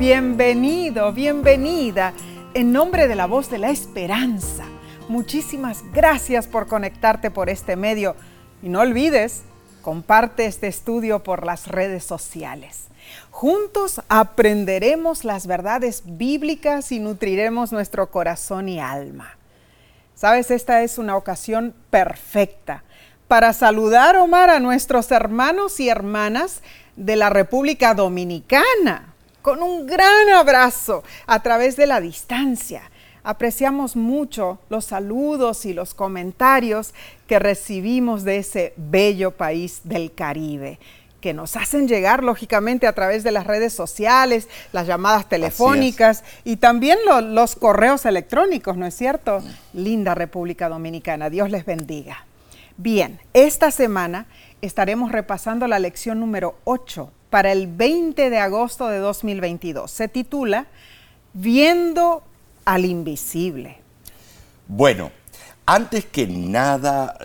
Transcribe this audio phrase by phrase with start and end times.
[0.00, 2.14] Bienvenido, bienvenida.
[2.54, 4.64] En nombre de la voz de la esperanza,
[5.08, 8.16] muchísimas gracias por conectarte por este medio.
[8.62, 9.42] Y no olvides,
[9.82, 12.86] comparte este estudio por las redes sociales.
[13.30, 19.36] Juntos aprenderemos las verdades bíblicas y nutriremos nuestro corazón y alma.
[20.14, 22.84] Sabes, esta es una ocasión perfecta
[23.28, 26.62] para saludar, Omar, a nuestros hermanos y hermanas
[26.96, 29.09] de la República Dominicana
[29.42, 32.82] con un gran abrazo a través de la distancia.
[33.22, 36.94] Apreciamos mucho los saludos y los comentarios
[37.26, 40.78] que recibimos de ese bello país del Caribe
[41.20, 46.56] que nos hacen llegar lógicamente a través de las redes sociales, las llamadas telefónicas y
[46.56, 49.42] también los correos electrónicos, ¿no es cierto?
[49.74, 52.24] Linda República Dominicana, Dios les bendiga.
[52.78, 54.26] Bien, esta semana
[54.62, 59.90] estaremos repasando la lección número 8 para el 20 de agosto de 2022.
[59.90, 60.66] Se titula
[61.32, 62.24] Viendo
[62.64, 63.78] al invisible.
[64.66, 65.12] Bueno,
[65.64, 67.16] antes que nada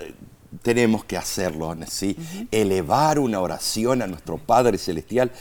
[0.62, 2.16] tenemos que hacerlo, ¿sí?
[2.52, 5.32] Elevar una oración a nuestro Padre Celestial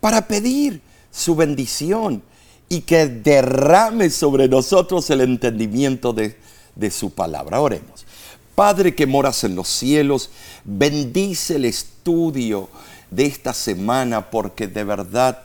[0.00, 2.22] para pedir su bendición
[2.68, 6.38] y que derrame sobre nosotros el entendimiento de,
[6.74, 7.60] de su palabra.
[7.60, 8.06] Oremos.
[8.54, 10.30] Padre que moras en los cielos,
[10.64, 12.68] bendice el estudio
[13.10, 15.42] de esta semana porque de verdad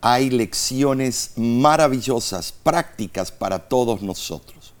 [0.00, 4.72] hay lecciones maravillosas, prácticas para todos nosotros.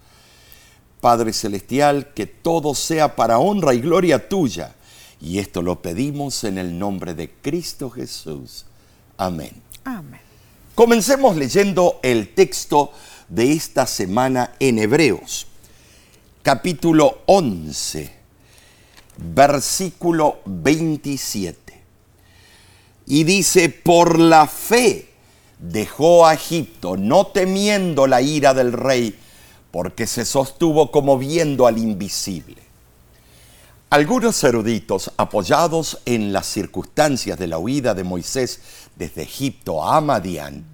[1.00, 4.74] Padre Celestial, que todo sea para honra y gloria tuya.
[5.20, 8.64] Y esto lo pedimos en el nombre de Cristo Jesús.
[9.16, 9.52] Amén.
[9.84, 10.20] Amén.
[10.74, 12.92] Comencemos leyendo el texto
[13.28, 15.46] de esta semana en Hebreos
[16.42, 18.10] capítulo 11,
[19.18, 21.59] versículo 27.
[23.10, 25.08] Y dice, por la fe
[25.58, 29.18] dejó a Egipto, no temiendo la ira del rey,
[29.72, 32.62] porque se sostuvo como viendo al invisible.
[33.90, 38.60] Algunos eruditos, apoyados en las circunstancias de la huida de Moisés
[38.94, 40.64] desde Egipto a Madián,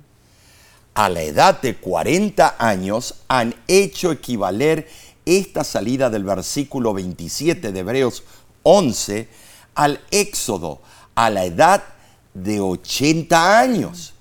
[0.93, 4.91] a la edad de 40 años han hecho equivaler
[5.25, 8.25] esta salida del versículo 27 de Hebreos
[8.63, 9.27] 11
[9.75, 10.83] al Éxodo
[11.15, 11.83] a la edad
[12.43, 14.15] de 80 años.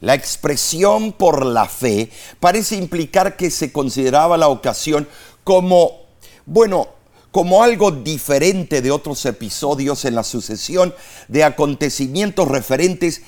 [0.00, 5.06] La expresión por la fe parece implicar que se consideraba la ocasión
[5.44, 6.06] como,
[6.46, 6.88] bueno,
[7.30, 10.94] como algo diferente de otros episodios en la sucesión
[11.28, 13.22] de acontecimientos referentes,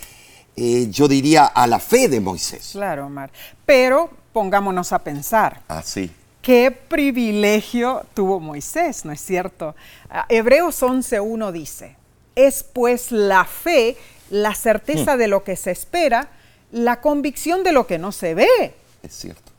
[0.57, 2.71] eh, yo diría, a la fe de Moisés.
[2.73, 3.31] Claro, Omar.
[3.67, 5.61] Pero pongámonos a pensar.
[5.69, 6.11] Así.
[6.11, 9.77] Ah, qué privilegio tuvo Moisés, ¿no es cierto?
[10.09, 11.97] Ah, Hebreos 11.1 dice,
[12.35, 13.97] es pues la fe,
[14.31, 15.19] la certeza hmm.
[15.19, 16.29] de lo que se espera,
[16.71, 18.75] la convicción de lo que no se ve.
[19.03, 19.53] Es cierto.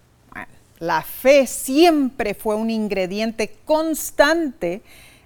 [0.79, 4.81] la fe siempre fue un ingrediente constante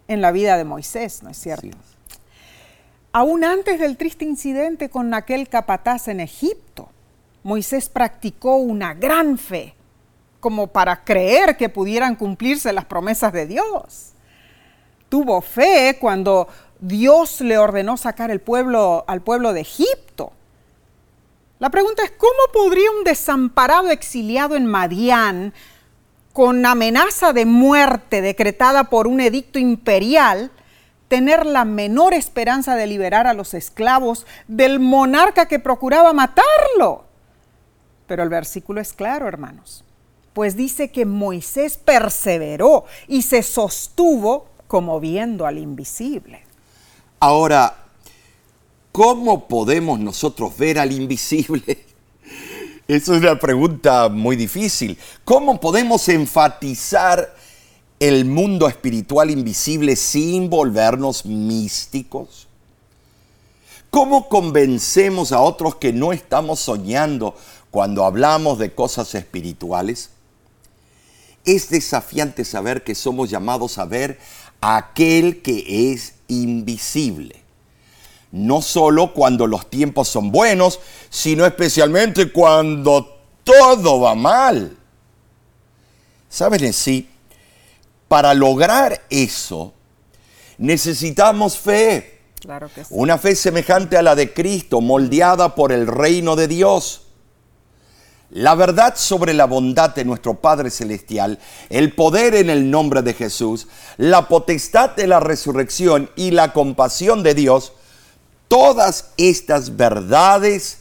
[0.08, 1.78] en la vida de Moisés, ¿no es cierto?
[3.12, 6.90] Aún antes del triste incidente con aquel capataz en Egipto,
[7.44, 9.74] Moisés practicó una gran fe
[10.40, 14.14] como para creer que pudieran cumplirse las promesas de Dios.
[15.10, 16.48] Tuvo fe cuando
[16.80, 20.34] Dios le ordenó sacar el pueblo, al pueblo de Egipto.
[21.60, 25.54] La pregunta es, ¿cómo podría un desamparado exiliado en Madián,
[26.34, 30.52] con amenaza de muerte decretada por un edicto imperial,
[31.08, 37.06] tener la menor esperanza de liberar a los esclavos del monarca que procuraba matarlo?
[38.06, 39.84] Pero el versículo es claro, hermanos
[40.38, 46.44] pues dice que Moisés perseveró y se sostuvo como viendo al invisible.
[47.20, 47.86] Ahora,
[48.92, 51.86] ¿cómo podemos nosotros ver al invisible?
[52.88, 54.98] Esa es una pregunta muy difícil.
[55.26, 57.36] ¿Cómo podemos enfatizar
[58.00, 62.48] el mundo espiritual invisible sin volvernos místicos?
[63.90, 67.36] ¿Cómo convencemos a otros que no estamos soñando
[67.72, 70.12] cuando hablamos de cosas espirituales?
[71.48, 74.20] es desafiante saber que somos llamados a ver
[74.62, 77.44] aquel que es invisible.
[78.32, 84.78] No solo cuando los tiempos son buenos, sino especialmente cuando todo va mal.
[86.30, 87.10] ¿Saben en sí?
[88.08, 89.74] Para lograr eso,
[90.58, 92.22] necesitamos fe.
[92.40, 92.90] Claro que sí.
[92.92, 97.07] Una fe semejante a la de Cristo, moldeada por el reino de Dios
[98.30, 101.40] la verdad sobre la bondad de nuestro Padre Celestial,
[101.70, 107.24] el poder en el nombre de Jesús, la potestad de la resurrección y la compasión
[107.24, 107.74] de Dios,
[108.48, 110.80] todas estas verdades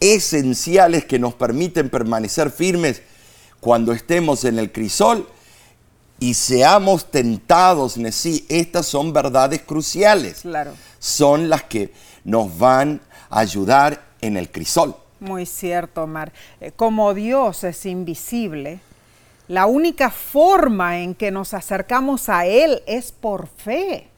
[0.00, 3.02] esenciales que nos permiten permanecer firmes
[3.60, 5.28] cuando estemos en el crisol
[6.18, 10.40] y seamos tentados, sí, estas son verdades cruciales.
[10.42, 10.72] Claro.
[10.98, 11.92] Son las que
[12.24, 14.96] nos van a ayudar en el crisol.
[15.22, 16.32] Muy cierto, Omar.
[16.60, 18.80] Eh, como Dios es invisible,
[19.46, 24.08] la única forma en que nos acercamos a Él es por fe.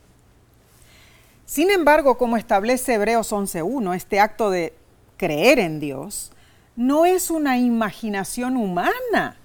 [1.45, 4.73] Sin embargo, como establece Hebreos 11.1, este acto de
[5.19, 6.33] creer en Dios
[6.75, 9.37] no es una imaginación humana,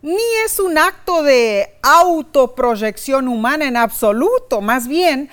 [0.00, 5.28] ni es un acto de autoproyección humana en absoluto, más bien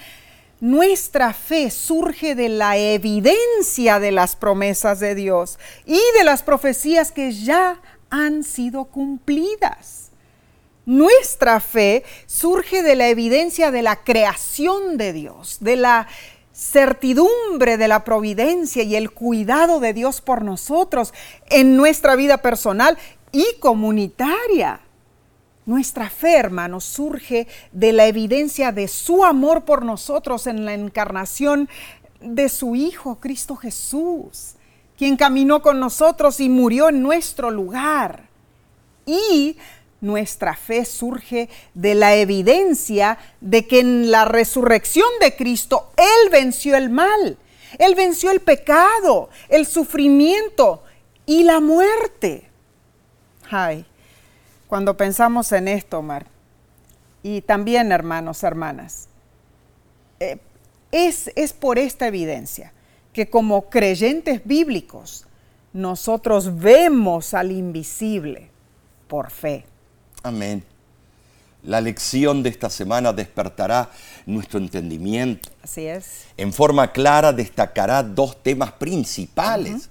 [0.62, 7.12] nuestra fe surge de la evidencia de las promesas de Dios y de las profecías
[7.12, 7.82] que ya
[8.12, 10.12] han sido cumplidas.
[10.86, 16.08] Nuestra fe surge de la evidencia de la creación de Dios, de la
[16.54, 21.12] certidumbre de la providencia y el cuidado de Dios por nosotros
[21.50, 23.00] en nuestra vida personal
[23.32, 24.82] y comunitaria.
[25.66, 31.70] Nuestra fe, hermanos, surge de la evidencia de su amor por nosotros en la encarnación
[32.20, 34.54] de su Hijo, Cristo Jesús,
[34.98, 38.30] quien caminó con nosotros y murió en nuestro lugar.
[39.06, 39.58] Y
[40.00, 46.76] nuestra fe surge de la evidencia de que en la resurrección de Cristo Él venció
[46.76, 47.38] el mal,
[47.78, 50.84] Él venció el pecado, el sufrimiento
[51.28, 52.50] y la muerte.
[53.50, 53.86] Ay,
[54.72, 56.28] cuando pensamos en esto, Omar,
[57.24, 59.10] y también hermanos, hermanas,
[60.22, 60.38] eh,
[60.94, 62.72] es, es por esta evidencia
[63.12, 65.26] que como creyentes bíblicos
[65.74, 68.50] nosotros vemos al invisible
[69.10, 69.66] por fe.
[70.24, 70.64] Amén.
[71.64, 73.90] La lección de esta semana despertará
[74.26, 75.50] nuestro entendimiento.
[75.62, 76.28] Así es.
[76.38, 79.90] En forma clara destacará dos temas principales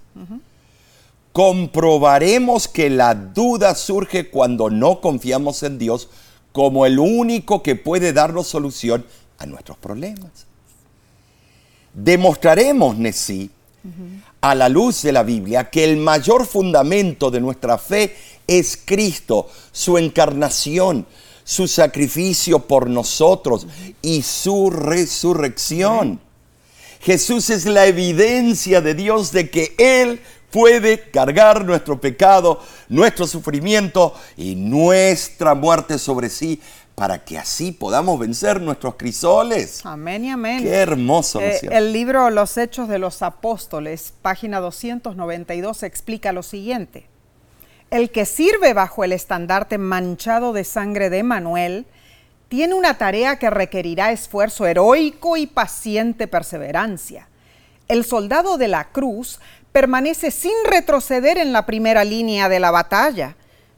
[1.31, 6.09] comprobaremos que la duda surge cuando no confiamos en Dios
[6.51, 9.05] como el único que puede darnos solución
[9.37, 10.31] a nuestros problemas.
[11.93, 13.49] Demostraremos, Nesí,
[14.41, 18.15] a la luz de la Biblia, que el mayor fundamento de nuestra fe
[18.47, 21.05] es Cristo, su encarnación,
[21.43, 23.67] su sacrificio por nosotros
[24.01, 26.19] y su resurrección.
[27.01, 32.59] Jesús es la evidencia de Dios de que Él puede cargar nuestro pecado,
[32.89, 36.61] nuestro sufrimiento y nuestra muerte sobre sí
[36.95, 39.83] para que así podamos vencer nuestros crisoles.
[39.85, 40.61] Amén y amén.
[40.61, 41.39] Qué hermoso.
[41.39, 47.07] Eh, el libro Los Hechos de los Apóstoles, página 292, explica lo siguiente.
[47.89, 51.87] El que sirve bajo el estandarte manchado de sangre de Manuel
[52.49, 57.29] tiene una tarea que requerirá esfuerzo heroico y paciente perseverancia.
[57.87, 59.39] El soldado de la cruz
[59.71, 63.35] permanece sin retroceder en la primera línea de la batalla.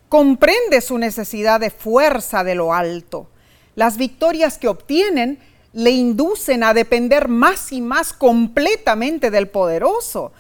[0.10, 3.28] Comprende su necesidad de fuerza de lo alto.
[3.76, 5.40] Las victorias que obtienen
[5.74, 10.32] le inducen a depender más y más completamente del poderoso.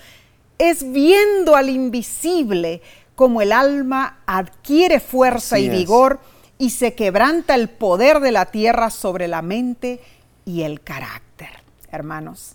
[0.57, 2.81] Es viendo al invisible
[3.15, 6.19] como el alma adquiere fuerza y vigor
[6.57, 9.99] y se quebranta el poder de la tierra sobre la mente
[10.45, 11.49] y el carácter.
[11.91, 12.53] Hermanos,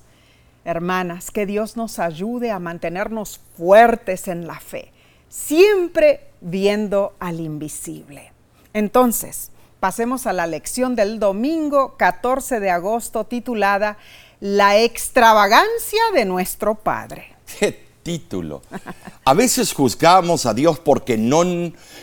[0.69, 4.93] hermanas, que Dios nos ayude a mantenernos fuertes en la fe,
[5.29, 8.33] siempre viendo al invisible.
[8.75, 13.97] Entonces, pasemos a la lección del domingo 14 de agosto titulada
[14.41, 17.35] La extravagancia de nuestro Padre.
[17.59, 18.61] ¿Qué título?
[19.25, 21.45] A veces juzgamos a Dios porque no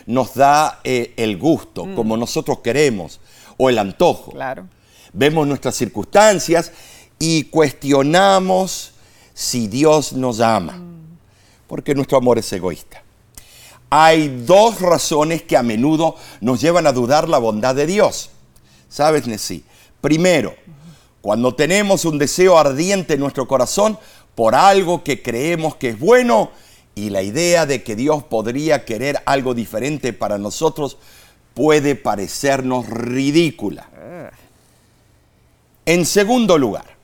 [0.08, 1.96] nos da eh, el gusto mm.
[1.96, 3.20] como nosotros queremos
[3.58, 4.32] o el antojo.
[4.32, 4.68] Claro.
[5.14, 6.72] Vemos nuestras circunstancias
[7.20, 8.94] y cuestionamos
[9.34, 10.82] si Dios nos ama,
[11.68, 13.04] porque nuestro amor es egoísta.
[13.90, 18.32] Hay dos razones que a menudo nos llevan a dudar la bondad de Dios.
[18.90, 19.64] ¿Sabes, Nessie?
[20.02, 20.56] Primero,
[21.22, 23.98] cuando tenemos un deseo ardiente en nuestro corazón
[24.36, 26.52] por algo que creemos que es bueno
[26.94, 30.98] y la idea de que Dios podría querer algo diferente para nosotros
[31.54, 33.90] puede parecernos ridícula.
[35.86, 36.95] En segundo lugar,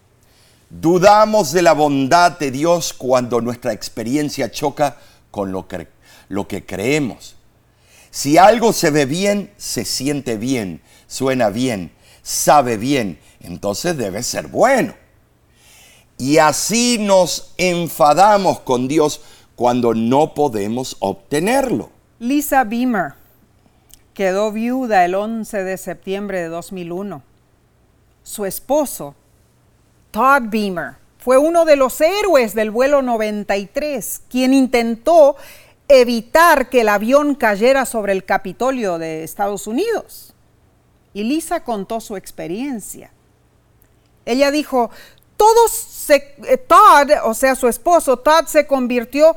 [0.71, 4.95] Dudamos de la bondad de Dios cuando nuestra experiencia choca
[5.29, 7.35] con lo que, creemos.
[8.09, 14.47] Si algo se ve bien, se siente bien, suena bien, sabe bien, entonces debe ser
[14.47, 14.93] bueno.
[16.17, 19.19] Y así nos enfadamos con Dios
[19.57, 21.89] cuando no podemos obtenerlo.
[22.19, 23.15] Lisa Beamer
[24.13, 27.23] quedó viuda el 11 de septiembre de 2001.
[28.23, 29.15] Su esposo
[30.11, 35.35] Todd Beamer Fue uno de los héroes del vuelo 93, quien intentó
[35.87, 40.33] evitar que el avión cayera sobre el Capitolio de Estados Unidos.
[41.13, 43.11] Y Lisa contó su experiencia.
[44.25, 44.89] Ella dijo,
[45.35, 49.35] todos eh, Todd, o sea, su esposo, Todd se convirtió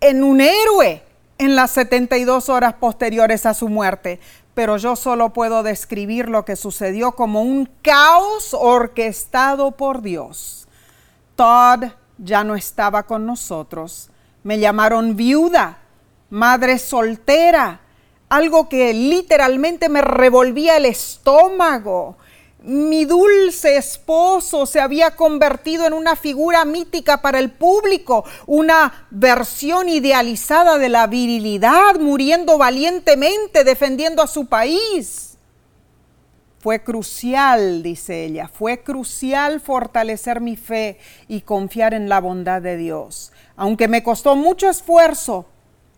[0.00, 1.02] en un héroe
[1.38, 4.20] en las 72 horas posteriores a su muerte,
[4.54, 10.68] pero yo solo puedo describir lo que sucedió como un caos orquestado por Dios.
[11.36, 11.84] Todd
[12.18, 14.10] ya no estaba con nosotros.
[14.42, 15.78] Me llamaron viuda,
[16.30, 17.80] madre soltera,
[18.28, 22.16] algo que literalmente me revolvía el estómago.
[22.64, 29.88] Mi dulce esposo se había convertido en una figura mítica para el público, una versión
[29.88, 35.36] idealizada de la virilidad, muriendo valientemente, defendiendo a su país.
[36.60, 42.76] Fue crucial, dice ella, fue crucial fortalecer mi fe y confiar en la bondad de
[42.76, 43.32] Dios.
[43.56, 45.46] Aunque me costó mucho esfuerzo,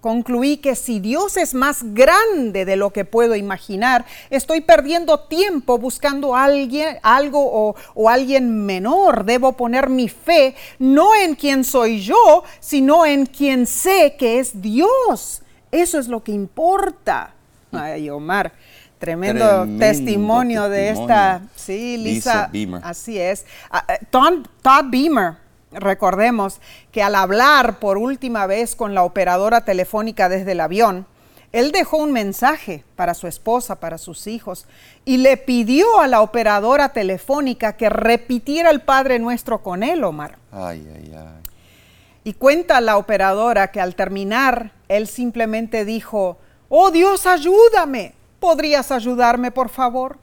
[0.04, 5.78] concluí que si Dios es más grande de lo que puedo imaginar, estoy perdiendo tiempo
[5.78, 9.24] buscando alguien, algo o, o, alguien menor.
[9.24, 14.60] Debo poner mi fe no en quien soy yo, sino en quien sé que es
[14.60, 15.40] Dios.
[15.72, 17.32] Eso es lo que importa.
[17.72, 18.52] Ay, Omar.
[18.98, 22.80] Tremendo, Tremendo testimonio, testimonio, de esta, sí, Lisa, Lisa Beamer.
[22.84, 23.46] Así es.
[23.72, 25.43] Uh, Todd, Todd Beamer
[25.74, 26.60] Recordemos
[26.92, 31.06] que al hablar por última vez con la operadora telefónica desde el avión,
[31.54, 34.66] él dejó un mensaje para su esposa, para sus hijos,
[35.04, 40.38] y le pidió a la operadora telefónica que repitiera el Padre Nuestro con él, Omar.
[40.50, 41.42] Ay, ay, ay.
[42.24, 46.38] Y cuenta la operadora que al terminar, él simplemente dijo,
[46.68, 48.14] oh Dios, ayúdame.
[48.40, 50.18] ¿Podrías ayudarme, por favor?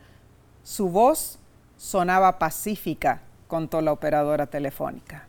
[0.63, 1.39] Su voz
[1.77, 5.27] sonaba pacífica, contó la operadora telefónica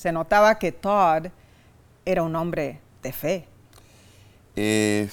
[0.00, 1.26] se notaba que Todd
[2.06, 3.46] era un hombre de fe.
[4.56, 5.06] Eh,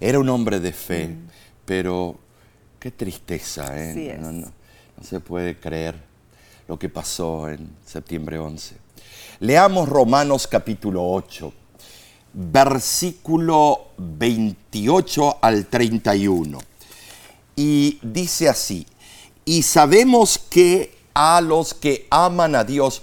[0.00, 1.28] era un hombre de fe, mm.
[1.66, 2.18] pero
[2.78, 4.16] qué tristeza, ¿eh?
[4.18, 4.46] No, no,
[4.96, 5.94] no, se puede creer
[6.66, 8.76] lo que pasó en septiembre 11.
[9.40, 11.52] Leamos Romanos capítulo 8,
[12.32, 16.58] versículo 28 al 31.
[17.56, 18.86] Y dice así,
[19.44, 23.02] y sabemos que a los que aman a Dios,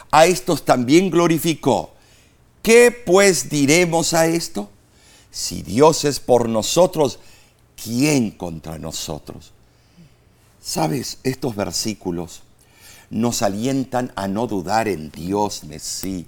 [0.11, 1.91] a estos también glorificó.
[2.61, 4.69] ¿Qué pues diremos a esto?
[5.31, 7.19] Si Dios es por nosotros,
[7.81, 9.51] ¿quién contra nosotros?
[10.61, 12.43] Sabes, estos versículos
[13.09, 16.25] nos alientan a no dudar en Dios, sí.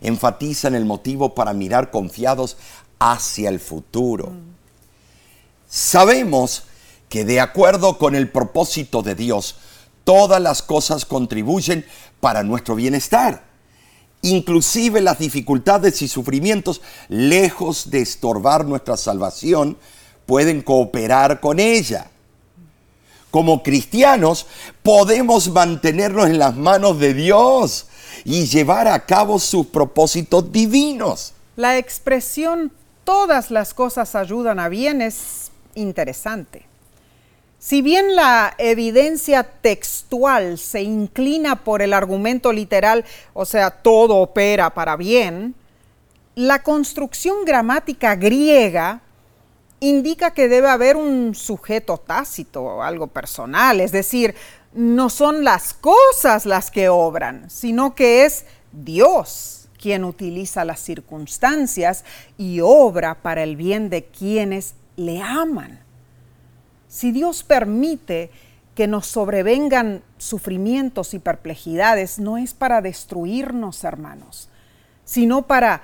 [0.00, 2.56] Enfatizan el motivo para mirar confiados
[2.98, 4.28] hacia el futuro.
[4.28, 4.52] Mm.
[5.68, 6.64] Sabemos
[7.08, 9.56] que de acuerdo con el propósito de Dios,
[10.04, 11.84] todas las cosas contribuyen
[12.20, 13.44] para nuestro bienestar.
[14.22, 19.76] Inclusive las dificultades y sufrimientos, lejos de estorbar nuestra salvación,
[20.26, 22.08] pueden cooperar con ella.
[23.32, 24.46] Como cristianos
[24.82, 27.86] podemos mantenernos en las manos de Dios
[28.24, 31.32] y llevar a cabo sus propósitos divinos.
[31.56, 32.72] La expresión
[33.04, 36.71] todas las cosas ayudan a bien es interesante.
[37.62, 43.04] Si bien la evidencia textual se inclina por el argumento literal,
[43.34, 45.54] o sea, todo opera para bien,
[46.34, 49.00] la construcción gramática griega
[49.78, 54.34] indica que debe haber un sujeto tácito, o algo personal, es decir,
[54.72, 62.04] no son las cosas las que obran, sino que es Dios quien utiliza las circunstancias
[62.36, 65.81] y obra para el bien de quienes le aman.
[66.92, 68.30] Si Dios permite
[68.74, 74.50] que nos sobrevengan sufrimientos y perplejidades, no es para destruirnos, hermanos,
[75.02, 75.82] sino para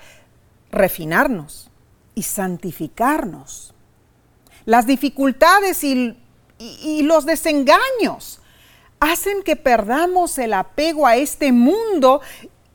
[0.71, 1.71] refinarnos
[2.15, 3.73] y santificarnos.
[4.67, 6.15] Las dificultades y,
[7.03, 8.41] los desengaños
[9.01, 12.21] hacen que perdamos el apego a este mundo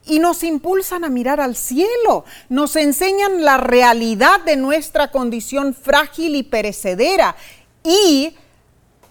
[0.08, 6.36] y nos impulsan a mirar al cielo, nos enseñan la realidad de nuestra condición frágil
[6.36, 7.36] y perecedera
[7.84, 8.36] y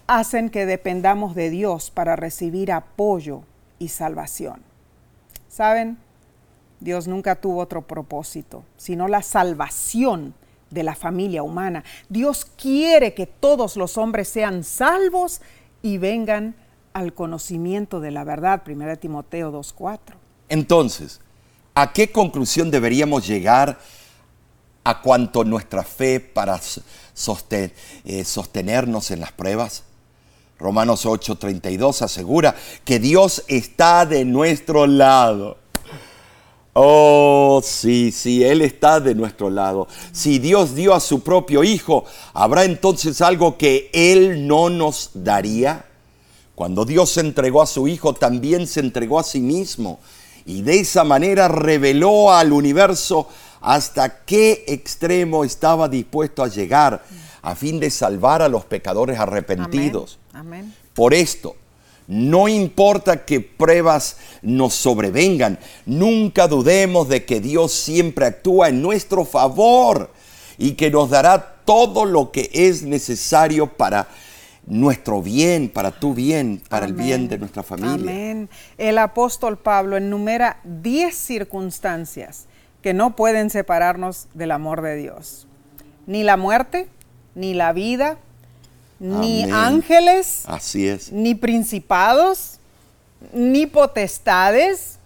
[0.07, 3.41] hacen que dependamos de Dios para recibir apoyo
[3.79, 4.61] y salvación.
[5.47, 5.97] ¿Saben?
[6.79, 10.33] Dios nunca tuvo otro propósito, sino la salvación
[10.69, 11.83] de la familia humana.
[12.09, 15.41] Dios quiere que todos los hombres sean salvos
[15.81, 16.55] y vengan
[16.93, 18.63] al conocimiento de la verdad.
[18.67, 19.99] 1 Timoteo 2.4.
[20.49, 21.21] Entonces,
[21.75, 23.79] ¿a qué conclusión deberíamos llegar
[24.83, 26.59] a cuanto nuestra fe para
[28.05, 29.83] eh, sostenernos en las pruebas?
[30.59, 35.57] Romanos 8:32 asegura que Dios está de nuestro lado.
[36.75, 39.87] Oh, sí, sí, Él está de nuestro lado.
[40.11, 45.85] Si Dios dio a su propio Hijo, ¿habrá entonces algo que Él no nos daría?
[46.55, 49.99] Cuando Dios se entregó a su Hijo, también se entregó a sí mismo.
[50.45, 53.27] Y de esa manera reveló al universo
[53.63, 57.01] hasta qué extremo estaba dispuesto a llegar
[57.41, 60.19] a fin de salvar a los pecadores arrepentidos.
[60.33, 60.73] Amén.
[60.93, 61.55] Por esto,
[62.07, 69.23] no importa que pruebas nos sobrevengan, nunca dudemos de que Dios siempre actúa en nuestro
[69.23, 70.11] favor
[70.57, 74.09] y que nos dará todo lo que es necesario para
[74.65, 78.11] nuestro bien, para tu bien, para el bien de nuestra familia.
[78.11, 78.49] Amén.
[78.77, 82.47] El apóstol Pablo enumera 10 circunstancias
[82.83, 85.47] que no pueden separarnos del amor de Dios.
[86.05, 86.89] Ni la muerte,
[87.33, 88.17] ni la vida,
[88.99, 92.59] ni ángeles, así es, ni principados,
[93.31, 94.99] ni potestades,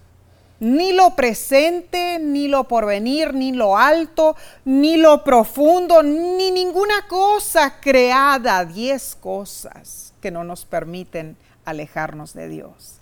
[0.60, 7.80] ni lo presente, ni lo porvenir, ni lo alto, ni lo profundo, ni ninguna cosa
[7.80, 12.96] creada, diez cosas que no nos permiten alejarnos de Dios.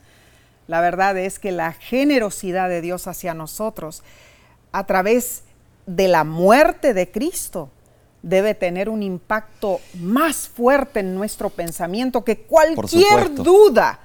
[0.68, 4.04] La verdad es que la generosidad de Dios hacia nosotros
[4.76, 5.44] a través
[5.86, 7.70] de la muerte de Cristo
[8.22, 14.00] debe tener un impacto más fuerte en nuestro pensamiento que cualquier duda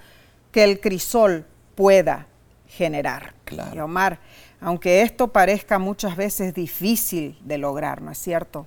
[0.52, 2.28] que el crisol pueda
[2.68, 3.34] generar.
[3.74, 4.20] Y Omar,
[4.60, 8.64] aunque esto parezca muchas veces difícil de lograr, ¿no es cierto?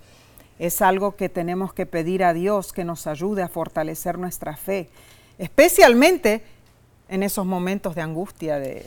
[0.59, 4.89] Es algo que tenemos que pedir a Dios que nos ayude a fortalecer nuestra fe,
[5.37, 6.43] especialmente
[7.07, 8.85] en esos momentos de angustia, de,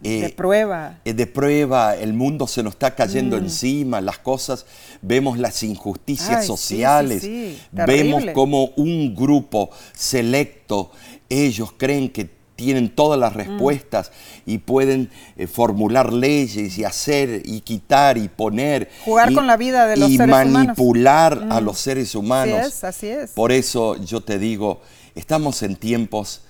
[0.00, 0.98] de eh, prueba.
[1.04, 3.44] Eh, de prueba, el mundo se nos está cayendo mm.
[3.44, 4.66] encima, las cosas,
[5.02, 7.28] vemos las injusticias sociales,
[7.70, 10.90] vemos como un grupo selecto,
[11.28, 13.38] ellos creen que tienen todas las mm.
[13.38, 14.12] respuestas
[14.44, 18.90] y pueden eh, formular leyes y hacer y quitar y poner.
[19.04, 20.50] Jugar con la vida de los seres humanos.
[20.50, 21.64] Y manipular a mm.
[21.64, 22.58] los seres humanos.
[22.58, 23.30] Así es, así es.
[23.30, 24.82] Por eso yo te digo,
[25.14, 26.42] estamos en tiempos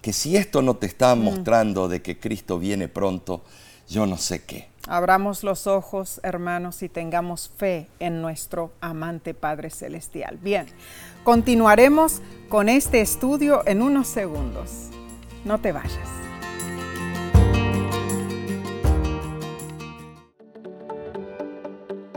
[0.00, 1.20] que si esto no te está mm.
[1.20, 3.42] mostrando de que Cristo viene pronto,
[3.88, 4.68] yo no sé qué.
[4.86, 10.38] Abramos los ojos, hermanos, y tengamos fe en nuestro amante Padre Celestial.
[10.42, 10.66] Bien,
[11.24, 14.88] continuaremos con este estudio en unos segundos.
[15.44, 16.08] No te vayas.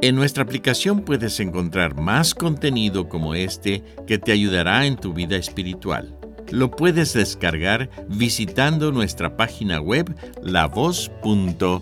[0.04, 5.36] En nuestra aplicación puedes encontrar más contenido como este que te ayudará en tu vida
[5.36, 6.21] espiritual.
[6.52, 11.82] Lo puedes descargar visitando nuestra página web lavoz.org.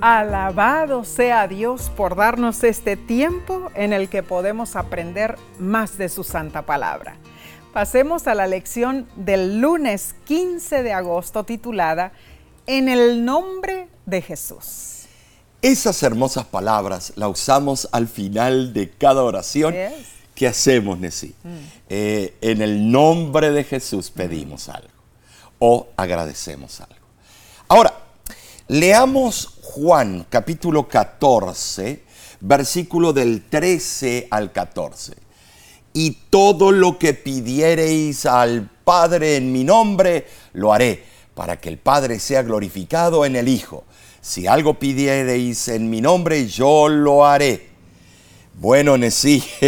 [0.00, 6.22] Alabado sea Dios por darnos este tiempo en el que podemos aprender más de su
[6.22, 7.16] santa palabra.
[7.72, 12.12] Pasemos a la lección del lunes 15 de agosto titulada
[12.66, 14.97] En el nombre de Jesús.
[15.60, 19.74] Esas hermosas palabras las usamos al final de cada oración
[20.36, 21.34] que hacemos, Nesí.
[21.42, 21.56] Mm.
[21.88, 24.88] Eh, en el nombre de Jesús pedimos algo
[25.58, 26.94] o agradecemos algo.
[27.66, 27.92] Ahora,
[28.68, 32.04] leamos Juan capítulo 14,
[32.38, 35.14] versículo del 13 al 14.
[35.92, 41.02] Y todo lo que pidiereis al Padre en mi nombre, lo haré,
[41.34, 43.84] para que el Padre sea glorificado en el Hijo
[44.20, 47.68] si algo pidiereis en mi nombre, yo lo haré.
[48.54, 49.42] Bueno, Nesí,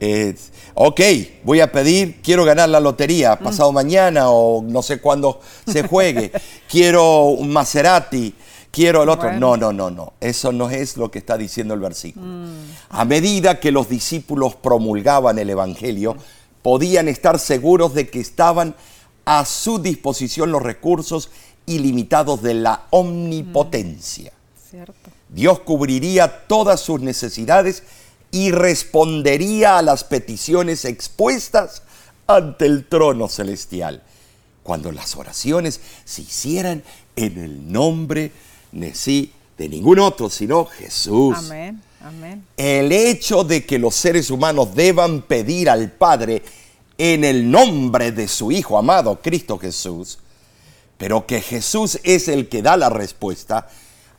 [0.00, 0.36] eh,
[0.74, 1.00] ok,
[1.42, 3.44] voy a pedir, quiero ganar la lotería mm.
[3.44, 6.30] pasado mañana o no sé cuándo se juegue.
[6.70, 8.34] quiero un Maserati,
[8.70, 9.32] quiero el otro.
[9.32, 10.12] No, no, no, no.
[10.20, 12.24] Eso no es lo que está diciendo el versículo.
[12.24, 12.70] Mm.
[12.90, 16.16] A medida que los discípulos promulgaban el Evangelio,
[16.62, 18.76] podían estar seguros de que estaban
[19.24, 21.30] a su disposición los recursos
[21.68, 24.32] ilimitados de la omnipotencia.
[25.28, 27.82] Dios cubriría todas sus necesidades
[28.30, 31.82] y respondería a las peticiones expuestas
[32.26, 34.02] ante el trono celestial,
[34.62, 36.82] cuando las oraciones se hicieran
[37.16, 38.32] en el nombre
[38.72, 41.36] de sí de ningún otro sino Jesús.
[41.38, 41.82] Amén.
[42.00, 42.44] Amén.
[42.56, 46.42] El hecho de que los seres humanos deban pedir al Padre
[46.96, 50.18] en el nombre de su Hijo amado, Cristo Jesús,
[50.98, 53.68] pero que Jesús es el que da la respuesta,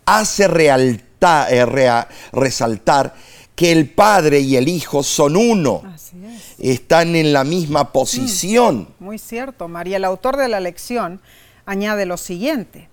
[0.05, 3.13] hace realta- eh, rea- resaltar
[3.55, 6.55] que el Padre y el Hijo son uno, Así es.
[6.57, 8.87] están en la misma posición.
[8.99, 9.97] Muy cierto, María.
[9.97, 11.19] El autor de la lección
[11.65, 12.87] añade lo siguiente.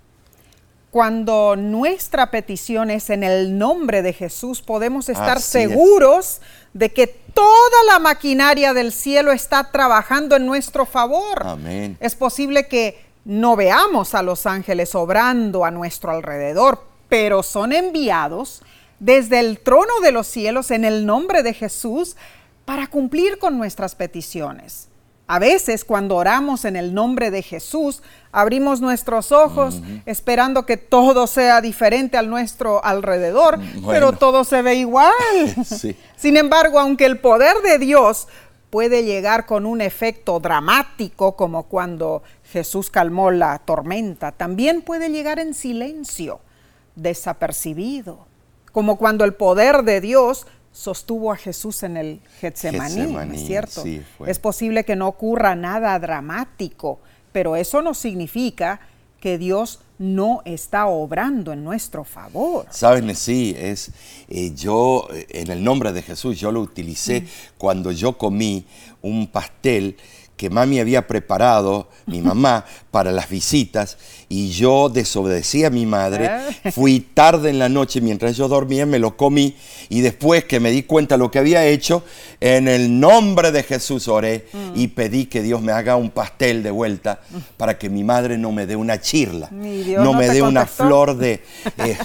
[0.90, 5.68] Cuando nuestra petición es en el nombre de Jesús, podemos estar Así es.
[5.68, 6.40] seguros
[6.72, 11.42] de que toda la maquinaria del cielo está trabajando en nuestro favor.
[11.46, 11.96] Amén.
[12.01, 18.62] Es posible que no veamos a los ángeles obrando a nuestro alrededor, pero son enviados
[19.01, 22.17] desde el trono de los cielos en el nombre de Jesús
[22.65, 24.89] para cumplir con nuestras peticiones.
[25.27, 31.27] A veces cuando oramos en el nombre de Jesús, abrimos nuestros ojos esperando que todo
[31.27, 33.59] sea diferente al nuestro alrededor,
[33.89, 35.12] pero todo se ve igual.
[35.65, 35.97] Sí.
[36.17, 38.29] Sin embargo, aunque el poder de Dios
[38.71, 45.39] puede llegar con un efecto dramático, como cuando Jesús calmó la tormenta, también puede llegar
[45.39, 46.41] en silencio,
[46.95, 48.27] desapercibido,
[48.73, 53.47] como cuando el poder de Dios sostuvo a Jesús en el Getsemaní, ¿no Getsemaní, es
[53.47, 53.83] cierto?
[53.83, 57.01] sí, es posible que no ocurra nada dramático,
[57.33, 58.81] pero eso no significa
[59.21, 62.67] que Dios no está obrando en nuestro favor.
[62.71, 63.91] Saben, sí, es
[64.29, 67.27] eh, yo eh, en el nombre de Jesús yo lo utilicé Mm.
[67.59, 68.65] cuando yo comí
[69.03, 69.97] un pastel
[70.37, 73.96] que mami había preparado, mi mamá, para las visitas,
[74.29, 76.29] y yo desobedecí a mi madre,
[76.64, 76.72] Eh.
[76.72, 79.57] fui tarde en la noche mientras yo dormía, me lo comí,
[79.88, 82.03] y después que me di cuenta lo que había hecho,
[82.40, 84.72] en el nombre de Jesús oré Mm.
[84.75, 87.20] y pedí que Dios me haga un pastel de vuelta
[87.57, 91.16] para que mi madre no me dé una chirla, no no me dé una flor
[91.16, 91.42] de...
[91.79, 91.96] eh,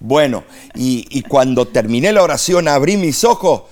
[0.00, 3.62] bueno, y, y cuando terminé la oración abrí mis ojos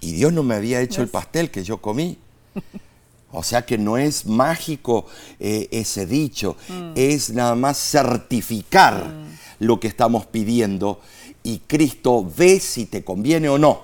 [0.00, 2.16] y Dios no me había hecho el pastel que yo comí.
[3.32, 5.06] O sea que no es mágico
[5.38, 6.56] eh, ese dicho,
[6.94, 9.12] es nada más certificar
[9.58, 11.00] lo que estamos pidiendo
[11.42, 13.82] y Cristo ve si te conviene o no.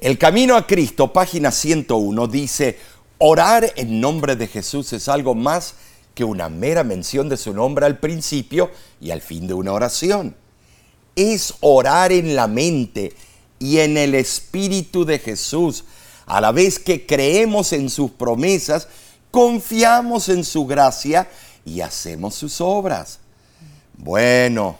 [0.00, 2.78] El camino a Cristo, página 101, dice,
[3.18, 5.74] orar en nombre de Jesús es algo más
[6.14, 8.70] que una mera mención de su nombre al principio
[9.00, 10.36] y al fin de una oración
[11.16, 13.14] es orar en la mente
[13.58, 15.84] y en el Espíritu de Jesús.
[16.26, 18.88] A la vez que creemos en sus promesas,
[19.30, 21.28] confiamos en su gracia
[21.64, 23.20] y hacemos sus obras.
[23.96, 24.76] Bueno,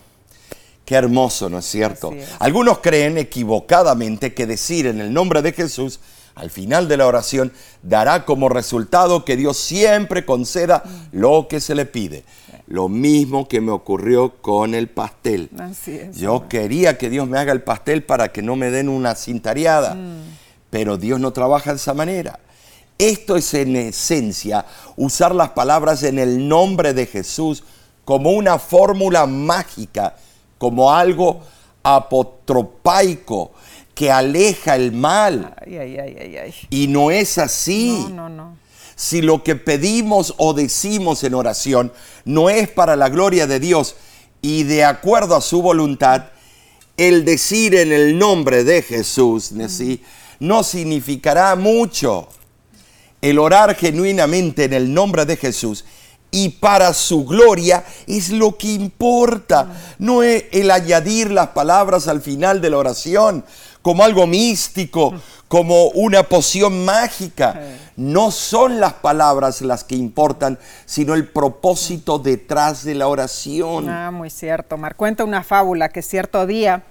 [0.84, 2.12] qué hermoso, ¿no es cierto?
[2.12, 2.28] Es.
[2.38, 6.00] Algunos creen equivocadamente que decir en el nombre de Jesús
[6.36, 7.50] al final de la oración
[7.82, 12.24] dará como resultado que Dios siempre conceda lo que se le pide.
[12.66, 15.48] Lo mismo que me ocurrió con el pastel.
[15.58, 16.16] Así es.
[16.16, 19.96] Yo quería que Dios me haga el pastel para que no me den una cintareada,
[20.76, 22.38] pero Dios no trabaja de esa manera.
[22.98, 27.64] Esto es en esencia usar las palabras en el nombre de Jesús
[28.04, 30.16] como una fórmula mágica,
[30.58, 31.40] como algo
[31.82, 33.52] apotropaico
[33.94, 35.54] que aleja el mal.
[35.64, 36.54] Ay, ay, ay, ay, ay.
[36.68, 38.56] Y no es así No, no, no.
[38.96, 41.90] si lo que pedimos o decimos en oración
[42.26, 43.96] no es para la gloria de Dios
[44.42, 46.24] y de acuerdo a su voluntad,
[46.98, 50.02] el decir en el nombre de Jesús ¿sí?
[50.40, 52.28] No significará mucho.
[53.20, 55.84] El orar genuinamente en el nombre de Jesús
[56.30, 59.68] y para su gloria es lo que importa,
[59.98, 63.44] no es el añadir las palabras al final de la oración
[63.80, 65.14] como algo místico,
[65.46, 67.60] como una poción mágica.
[67.96, 73.88] No son las palabras las que importan, sino el propósito detrás de la oración.
[73.88, 74.76] Ah, muy cierto.
[74.76, 76.82] Mar cuenta una fábula que cierto día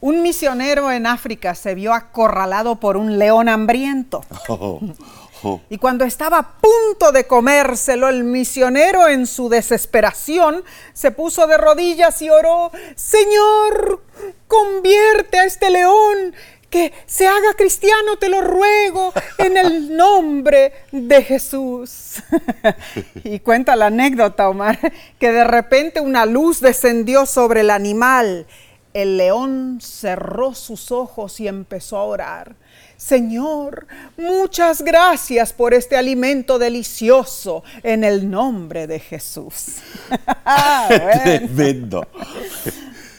[0.00, 4.24] un misionero en África se vio acorralado por un león hambriento.
[4.48, 4.80] Oh,
[5.42, 5.60] oh.
[5.68, 11.56] Y cuando estaba a punto de comérselo, el misionero en su desesperación se puso de
[11.56, 14.02] rodillas y oró, Señor,
[14.46, 16.34] convierte a este león,
[16.70, 22.22] que se haga cristiano, te lo ruego, en el nombre de Jesús.
[23.24, 24.78] y cuenta la anécdota, Omar,
[25.18, 28.46] que de repente una luz descendió sobre el animal.
[28.94, 32.56] El león cerró sus ojos y empezó a orar.
[32.96, 39.76] Señor, muchas gracias por este alimento delicioso en el nombre de Jesús.
[40.50, 40.86] Ah.
[41.22, 42.06] Tremendo.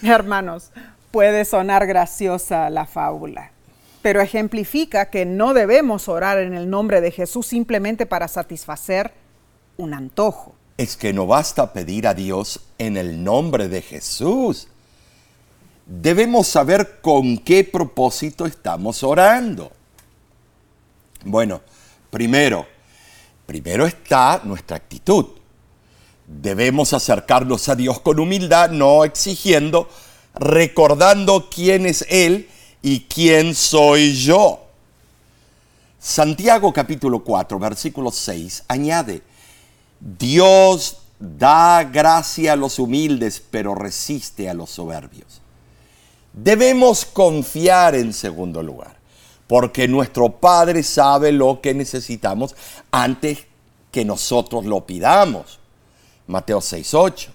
[0.02, 0.72] Hermanos,
[1.12, 3.52] puede sonar graciosa la fábula,
[4.02, 9.14] pero ejemplifica que no debemos orar en el nombre de Jesús simplemente para satisfacer
[9.78, 10.56] un antojo.
[10.78, 14.68] Es que no basta pedir a Dios en el nombre de Jesús.
[15.90, 19.72] Debemos saber con qué propósito estamos orando.
[21.26, 21.62] Bueno,
[22.12, 22.68] primero,
[23.46, 25.26] primero está nuestra actitud.
[26.28, 29.90] Debemos acercarnos a Dios con humildad, no exigiendo,
[30.36, 32.48] recordando quién es Él
[32.84, 34.68] y quién soy yo.
[36.00, 39.24] Santiago capítulo 4, versículo 6 añade,
[40.00, 45.39] Dios da gracia a los humildes, pero resiste a los soberbios.
[46.34, 48.98] Debemos confiar en segundo lugar,
[49.48, 52.56] porque nuestro Padre sabe lo que necesitamos
[52.92, 53.40] antes
[53.92, 55.60] que nosotros lo pidamos.
[56.28, 57.32] Mateo 6, 8.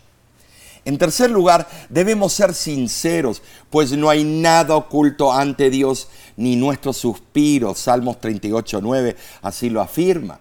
[0.84, 6.98] En tercer lugar, debemos ser sinceros, pues no hay nada oculto ante Dios, ni nuestros
[6.98, 7.78] suspiros.
[7.78, 10.40] Salmos 38, 9 así lo afirma.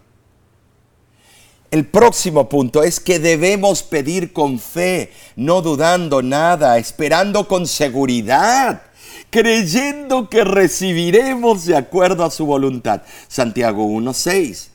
[1.73, 8.83] El próximo punto es que debemos pedir con fe, no dudando nada, esperando con seguridad,
[9.31, 13.01] creyendo que recibiremos de acuerdo a su voluntad.
[13.27, 14.67] Santiago 1.6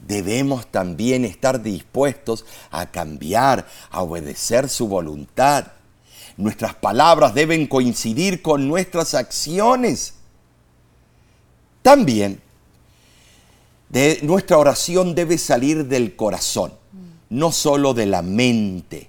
[0.00, 5.68] debemos también estar dispuestos a cambiar, a obedecer su voluntad.
[6.36, 10.14] Nuestras palabras deben coincidir con nuestras acciones.
[11.82, 12.42] También
[13.88, 16.72] de nuestra oración debe salir del corazón,
[17.30, 19.08] no solo de la mente,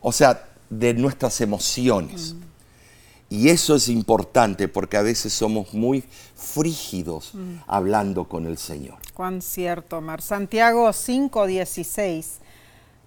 [0.00, 2.34] o sea, de nuestras emociones.
[3.28, 7.32] Y eso es importante porque a veces somos muy frígidos
[7.66, 8.98] hablando con el Señor.
[9.14, 10.20] Cuán cierto, Mar.
[10.20, 12.40] Santiago 5:16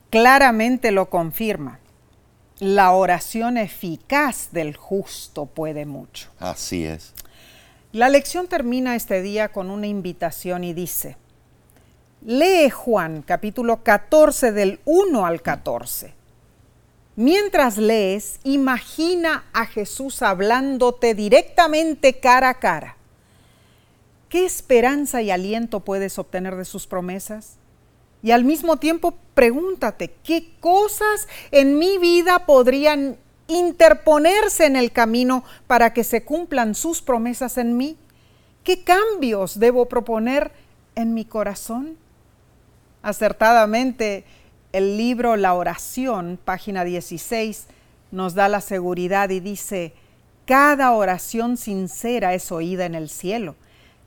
[0.10, 1.80] claramente lo confirma.
[2.60, 6.30] La oración eficaz del justo puede mucho.
[6.40, 7.14] Así es.
[7.96, 11.16] La lección termina este día con una invitación y dice,
[12.26, 16.14] lee Juan capítulo 14 del 1 al 14
[17.16, 22.98] Mientras lees, imagina a Jesús hablándote directamente cara a cara.
[24.28, 27.56] ¿Qué esperanza y aliento puedes obtener de sus promesas?
[28.22, 33.16] Y al mismo tiempo pregúntate, ¿qué cosas en mi vida podrían
[33.48, 37.98] interponerse en el camino para que se cumplan sus promesas en mí?
[38.64, 40.52] ¿Qué cambios debo proponer
[40.96, 41.98] en mi corazón?
[43.04, 44.24] Acertadamente,
[44.72, 47.68] el libro La oración, página 16,
[48.12, 49.94] nos da la seguridad y dice,
[50.46, 53.56] cada oración sincera es oída en el cielo.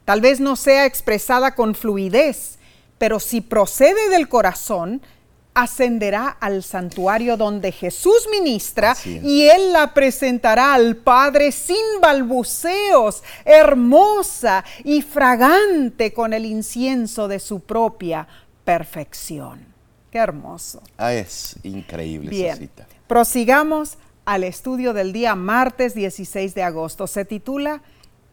[0.05, 2.59] Tal vez no sea expresada con fluidez,
[2.99, 5.03] pero si procede del corazón,
[5.63, 14.65] ascenderá al santuario donde Jesús ministra y Él la presentará al Padre sin balbuceos, hermosa
[14.85, 18.27] y fragante con el incienso de su propia
[18.65, 19.67] perfección.
[20.11, 20.83] Qué hermoso.
[20.97, 22.47] Ah, es increíble Bien.
[22.47, 22.87] esa cita.
[23.07, 27.07] Prosigamos al estudio del día martes 16 de agosto.
[27.07, 27.83] Se titula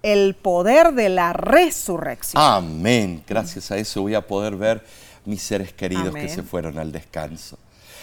[0.04, 2.42] El poder de la resurrección.
[2.42, 3.24] Amén.
[3.28, 4.84] Gracias a eso voy a poder ver
[5.26, 6.28] mis seres queridos Amén.
[6.28, 7.58] que se fueron al descanso.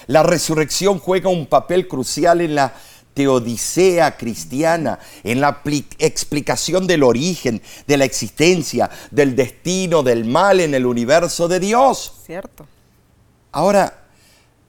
[0.07, 2.75] La resurrección juega un papel crucial en la
[3.15, 10.61] teodicea cristiana, en la pli- explicación del origen, de la existencia, del destino, del mal
[10.61, 12.15] en el universo de Dios.
[12.27, 12.67] ¿Cierto?
[13.53, 14.05] Ahora,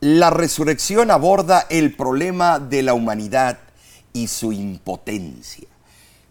[0.01, 3.59] la resurrección aborda el problema de la humanidad
[4.11, 5.67] y su impotencia.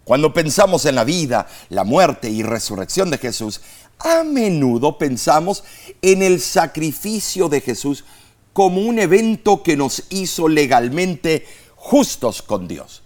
[0.03, 3.61] Cuando pensamos en la vida, la muerte y resurrección de Jesús,
[3.99, 5.63] a menudo pensamos
[6.01, 8.03] en el sacrificio de Jesús
[8.51, 13.01] como un evento que nos hizo legalmente justos con Dios.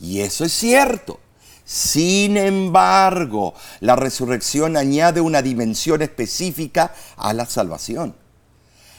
[0.00, 1.20] Y eso es cierto.
[1.64, 8.14] Sin embargo, la resurrección añade una dimensión específica a la salvación.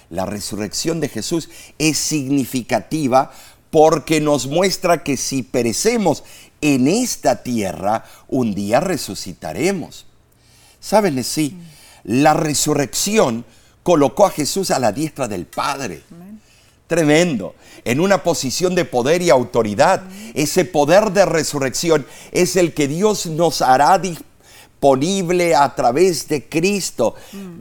[0.09, 3.31] La resurrección de Jesús es significativa
[3.69, 6.23] porque nos muestra que si perecemos
[6.59, 10.06] en esta tierra, un día resucitaremos.
[10.79, 11.23] ¿Saben?
[11.23, 11.57] Sí,
[12.03, 13.45] la resurrección
[13.83, 16.01] colocó a Jesús a la diestra del Padre.
[16.87, 20.03] Tremendo, en una posición de poder y autoridad.
[20.33, 23.99] Ese poder de resurrección es el que Dios nos hará
[24.77, 27.15] disponible a través de Cristo.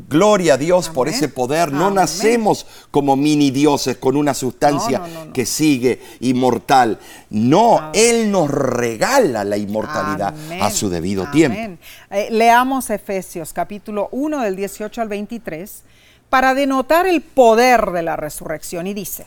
[0.08, 1.72] Gloria a Dios por ese poder.
[1.72, 1.94] No Amén.
[1.94, 5.32] nacemos como mini dioses con una sustancia No, no, no, no.
[5.32, 6.98] que sigue inmortal.
[7.30, 11.82] No, Él nos regala la inmortalidad a su debido tiempo.
[12.10, 15.82] Eh, leamos Efesios capítulo 1 del 18 al 23
[16.28, 19.24] para denotar el poder de la resurrección y dice,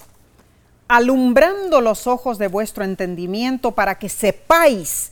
[0.88, 5.12] alumbrando los ojos de vuestro entendimiento para que sepáis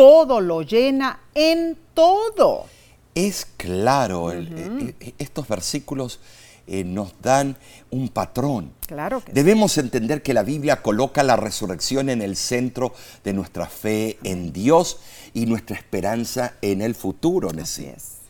[0.00, 2.64] todo lo llena en todo.
[3.14, 6.20] Es claro, eh, eh, estos versículos
[6.66, 7.54] eh, nos dan
[7.90, 8.72] un patrón.
[8.86, 13.66] Claro que Debemos entender que la Biblia coloca la resurrección en el centro de nuestra
[13.66, 15.00] fe en Dios
[15.34, 17.50] y nuestra esperanza en el futuro.
[17.62, 18.20] Así es.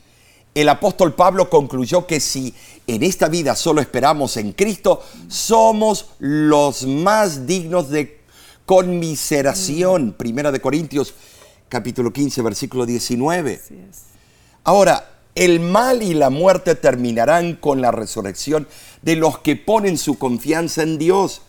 [0.57, 2.53] El apóstol Pablo concluyó que si
[2.89, 8.19] en esta vida solo esperamos en Cristo, somos los más dignos de
[8.67, 10.15] conmiseración.
[10.19, 11.15] Primera de Corintios
[11.71, 13.61] capítulo 15, versículo 19.
[14.65, 18.69] Ahora, el mal y la muerte terminarán con la resurrección
[19.01, 21.43] de los que ponen su confianza en Dios.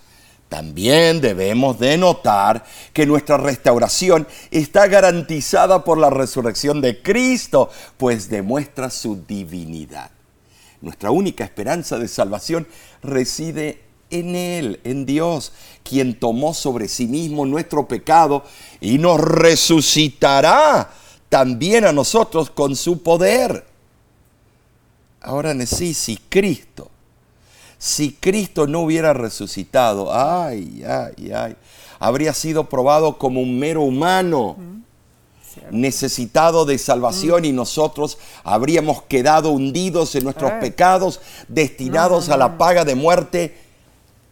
[0.48, 8.30] También debemos de notar que nuestra restauración está garantizada por la resurrección de Cristo, pues
[8.30, 10.12] demuestra su divinidad.
[10.82, 12.68] Nuestra única esperanza de salvación
[13.02, 13.82] reside
[14.12, 15.52] en Él, en Dios,
[15.84, 18.44] quien tomó sobre sí mismo nuestro pecado
[18.80, 20.92] y nos resucitará
[21.30, 23.66] también a nosotros con su poder.
[25.22, 26.90] Ahora sí, si Cristo,
[27.78, 31.56] si Cristo no hubiera resucitado, ay, ay, ay,
[32.00, 34.58] habría sido probado como un mero humano.
[35.70, 41.20] necesitado de salvación y nosotros habríamos quedado hundidos en nuestros pecados,
[41.50, 43.71] destinados a la paga de muerte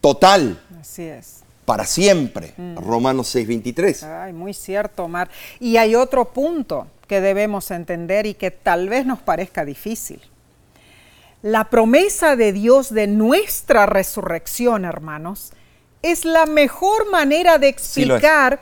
[0.00, 0.60] total.
[0.80, 1.40] Así es.
[1.64, 2.54] Para siempre.
[2.56, 2.76] Mm.
[2.76, 4.02] Romanos 6:23.
[4.02, 5.30] Ay, muy cierto, Omar.
[5.58, 10.20] Y hay otro punto que debemos entender y que tal vez nos parezca difícil.
[11.42, 15.52] La promesa de Dios de nuestra resurrección, hermanos,
[16.02, 18.60] es la mejor manera de explicar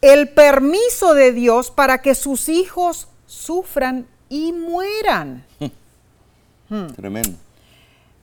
[0.00, 5.44] el permiso de Dios para que sus hijos sufran y mueran.
[6.72, 6.86] Hmm.
[6.94, 7.36] Tremendo.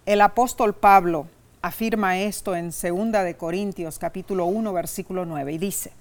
[0.06, 1.28] El apóstol Pablo
[1.62, 5.92] afirma esto en 2 de Corintios capítulo 1 versículo 9 y dice: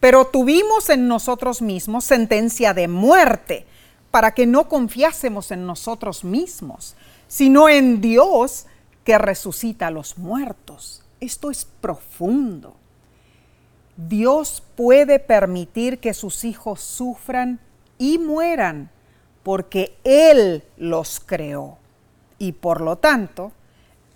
[0.00, 3.66] "Pero tuvimos en nosotros mismos sentencia de muerte,
[4.10, 6.96] para que no confiásemos en nosotros mismos,
[7.28, 8.66] sino en Dios
[9.04, 12.74] que resucita a los muertos." Esto es profundo.
[13.96, 17.60] Dios puede permitir que sus hijos sufran
[17.98, 18.90] y mueran
[19.42, 21.78] porque Él los creó.
[22.38, 23.52] Y por lo tanto,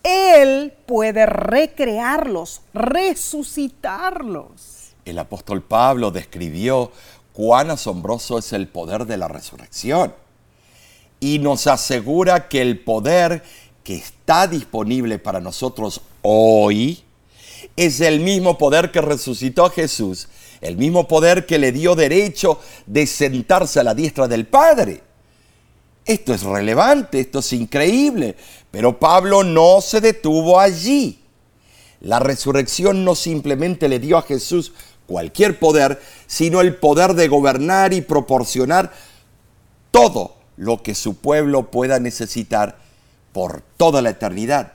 [0.02, 4.94] él puede recrearlos, resucitarlos.
[5.04, 6.90] El apóstol Pablo describió
[7.32, 10.14] cuán asombroso es el poder de la resurrección
[11.20, 13.42] y nos asegura que el poder
[13.84, 17.02] que está disponible para nosotros hoy
[17.76, 20.28] es el mismo poder que resucitó a Jesús,
[20.60, 25.02] el mismo poder que le dio derecho de sentarse a la diestra del Padre.
[26.04, 28.36] Esto es relevante, esto es increíble,
[28.70, 31.20] pero Pablo no se detuvo allí.
[32.00, 34.72] La resurrección no simplemente le dio a Jesús
[35.06, 38.92] cualquier poder, sino el poder de gobernar y proporcionar
[39.90, 42.78] todo lo que su pueblo pueda necesitar
[43.32, 44.74] por toda la eternidad.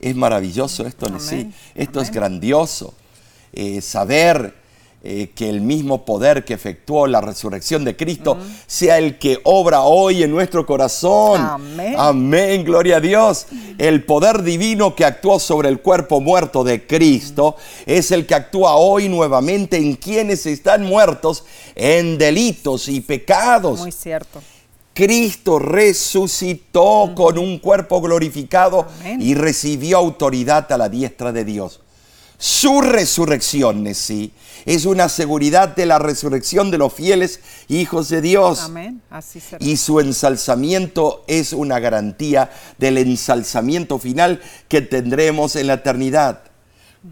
[0.00, 1.52] Es maravilloso esto, sí.
[1.74, 2.94] Esto es grandioso.
[3.52, 4.54] Eh, saber
[5.00, 9.82] eh, que el mismo poder que efectuó la resurrección de Cristo sea el que obra
[9.82, 11.40] hoy en nuestro corazón.
[11.40, 11.94] Amén.
[11.96, 13.46] Amén, gloria a Dios.
[13.78, 17.54] El poder divino que actuó sobre el cuerpo muerto de Cristo
[17.86, 21.44] es el que actúa hoy nuevamente en quienes están muertos
[21.76, 23.78] en delitos y pecados.
[23.78, 24.42] Muy cierto.
[24.94, 28.88] Cristo resucitó con un cuerpo glorificado
[29.20, 31.82] y recibió autoridad a la diestra de Dios.
[32.40, 34.32] Su resurrección, sí,
[34.64, 38.60] es una seguridad de la resurrección de los fieles hijos de Dios.
[38.60, 39.02] Amén.
[39.10, 39.58] Así será.
[39.64, 46.42] Y su ensalzamiento es una garantía del ensalzamiento final que tendremos en la eternidad.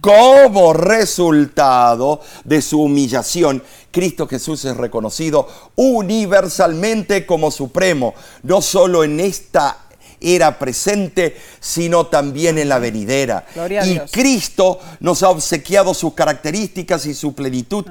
[0.01, 8.15] Como resultado de su humillación, Cristo Jesús es reconocido universalmente como supremo,
[8.45, 9.86] no solo en esta
[10.21, 13.45] era presente, sino también en la venidera.
[13.85, 17.87] y Cristo nos ha obsequiado sus características y su plenitud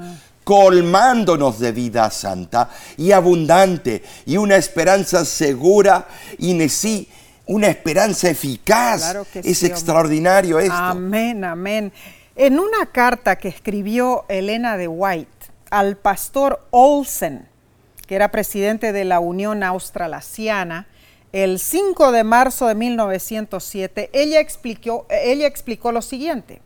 [0.45, 6.07] colmándonos de vida santa y abundante y una esperanza segura
[6.37, 7.09] y sí,
[7.47, 9.01] una esperanza eficaz.
[9.01, 10.73] Claro que es sí, extraordinario esto.
[10.73, 11.91] Amén, amén.
[12.35, 15.31] En una carta que escribió Elena de White
[15.71, 17.47] al pastor Olsen,
[18.05, 20.87] que era presidente de la Unión Australasiana,
[21.35, 26.61] el 5 de marzo de 1907, ella explicó, ella explicó lo siguiente.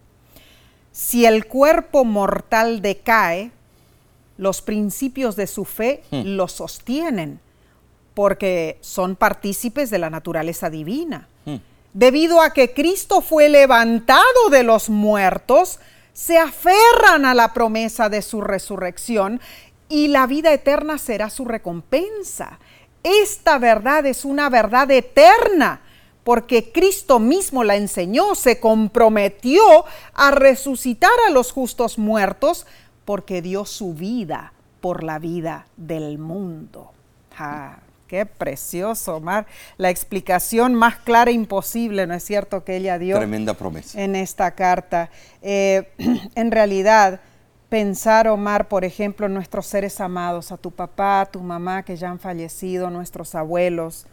[0.91, 3.51] Si el cuerpo mortal decae,
[4.37, 7.39] los principios de su fe lo sostienen,
[8.13, 11.27] porque son partícipes de la naturaleza divina.
[11.93, 15.79] Debido a que Cristo fue levantado de los muertos,
[16.13, 19.41] se aferran a la promesa de su resurrección
[19.89, 22.59] y la vida eterna será su recompensa.
[23.03, 25.81] Esta verdad es una verdad eterna
[26.23, 32.67] porque Cristo mismo la enseñó, se comprometió a resucitar a los justos muertos
[33.05, 36.91] porque dio su vida por la vida del mundo.
[37.37, 39.47] Ah, qué precioso, Omar.
[39.77, 43.17] La explicación más clara imposible, ¿no es cierto?, que ella dio.
[43.17, 43.99] Tremenda promesa.
[43.99, 45.09] En esta carta.
[45.41, 45.89] Eh,
[46.35, 47.21] en realidad,
[47.69, 51.95] pensar, Omar, por ejemplo, en nuestros seres amados, a tu papá, a tu mamá que
[51.95, 54.07] ya han fallecido, nuestros abuelos,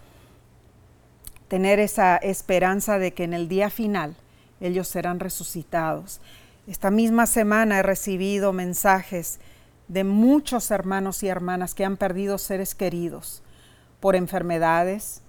[1.48, 4.14] tener esa esperanza de que en el día final
[4.60, 6.20] ellos serán resucitados.
[6.66, 9.38] Esta misma semana he recibido mensajes
[9.88, 13.42] de muchos hermanos y hermanas que han perdido seres queridos
[14.00, 15.22] por enfermedades.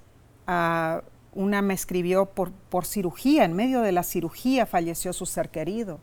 [0.47, 1.01] Uh,
[1.33, 5.99] una me escribió por, por cirugía, en medio de la cirugía falleció su ser querido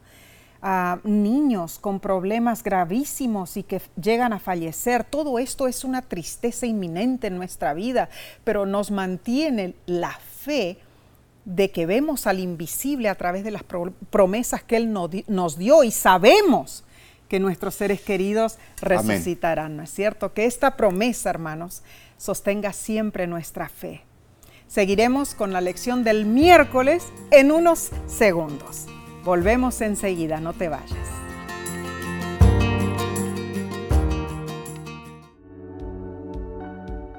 [0.66, 5.04] a niños con problemas gravísimos y que llegan a fallecer.
[5.04, 8.08] Todo esto es una tristeza inminente en nuestra vida,
[8.44, 10.78] pero nos mantiene la fe
[11.44, 13.62] de que vemos al invisible a través de las
[14.08, 16.82] promesas que Él nos dio y sabemos
[17.28, 20.32] que nuestros seres queridos resucitarán, ¿no es cierto?
[20.32, 21.82] Que esta promesa, hermanos,
[22.16, 24.00] sostenga siempre nuestra fe.
[24.66, 28.86] Seguiremos con la lección del miércoles en unos segundos.
[29.24, 31.24] Volvemos enseguida, no te vayas.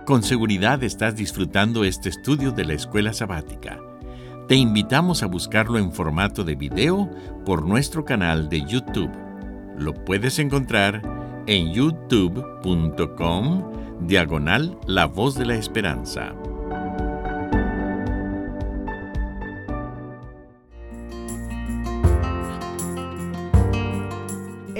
[0.05, 3.79] Con seguridad estás disfrutando este estudio de la escuela sabática.
[4.47, 7.09] Te invitamos a buscarlo en formato de video
[7.43, 9.09] por nuestro canal de YouTube.
[9.75, 11.01] Lo puedes encontrar
[11.47, 16.35] en youtube.com diagonal La Voz de la Esperanza.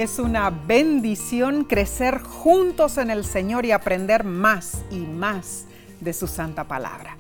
[0.06, 5.66] Es una bendición crecer juntos en el Señor y aprender más y más
[6.00, 7.18] de su santa palabra.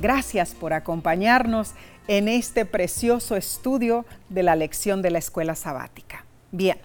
[0.00, 1.72] Gracias por acompañarnos
[2.06, 6.24] en este precioso estudio de la lección de la escuela sabática.
[6.52, 6.78] Bien,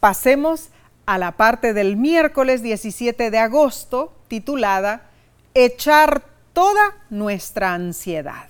[0.00, 0.70] pasemos
[1.06, 5.10] a la parte del miércoles 17 de agosto titulada
[5.54, 8.48] Echar toda nuestra ansiedad.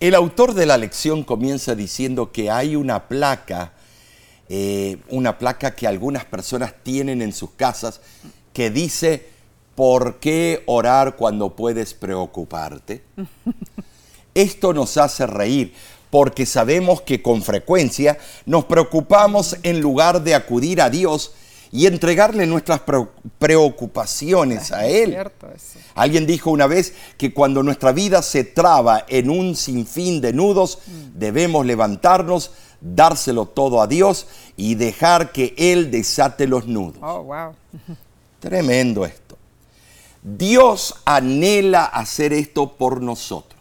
[0.00, 3.74] El autor de la lección comienza diciendo que hay una placa
[4.52, 8.00] eh, una placa que algunas personas tienen en sus casas
[8.52, 9.28] que dice,
[9.76, 13.04] ¿por qué orar cuando puedes preocuparte?
[14.34, 15.72] Esto nos hace reír
[16.10, 21.32] porque sabemos que con frecuencia nos preocupamos en lugar de acudir a Dios
[21.72, 22.80] y entregarle nuestras
[23.38, 25.16] preocupaciones a Él.
[25.94, 30.80] Alguien dijo una vez que cuando nuestra vida se traba en un sinfín de nudos,
[30.86, 31.18] mm.
[31.18, 32.50] debemos levantarnos,
[32.80, 34.26] dárselo todo a Dios
[34.56, 36.98] y dejar que Él desate los nudos.
[37.02, 37.54] Oh, wow.
[38.40, 39.36] Tremendo esto.
[40.22, 43.60] Dios anhela hacer esto por nosotros.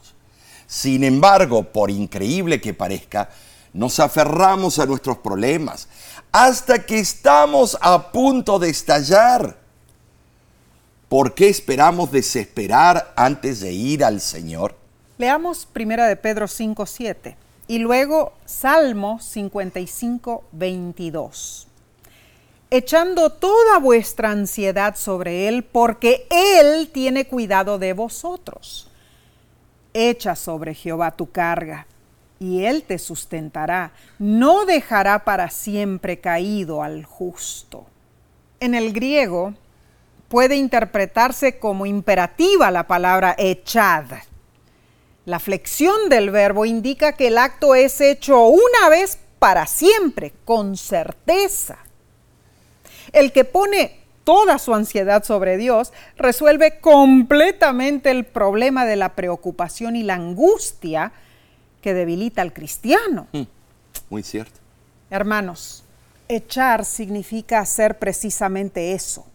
[0.67, 3.29] Sin embargo, por increíble que parezca,
[3.73, 5.87] nos aferramos a nuestros problemas
[6.31, 9.57] hasta que estamos a punto de estallar.
[11.07, 14.75] ¿Por qué esperamos desesperar antes de ir al Señor?
[15.17, 17.35] Leamos primera de Pedro 5:7
[17.69, 21.67] y luego Salmo 55, 22.
[22.71, 28.89] Echando toda vuestra ansiedad sobre Él, porque Él tiene cuidado de vosotros.
[29.93, 31.85] Echa sobre Jehová tu carga,
[32.39, 33.91] y Él te sustentará.
[34.17, 37.85] No dejará para siempre caído al justo.
[38.59, 39.53] En el griego
[40.27, 44.05] puede interpretarse como imperativa la palabra echad
[45.29, 50.75] la flexión del verbo indica que el acto es hecho una vez para siempre, con
[50.75, 51.77] certeza.
[53.13, 59.95] El que pone toda su ansiedad sobre Dios resuelve completamente el problema de la preocupación
[59.95, 61.11] y la angustia
[61.83, 63.27] que debilita al cristiano.
[63.31, 63.43] Hmm,
[64.09, 64.59] muy cierto.
[65.11, 65.83] Hermanos,
[66.27, 69.27] Echar significa hacer precisamente eso,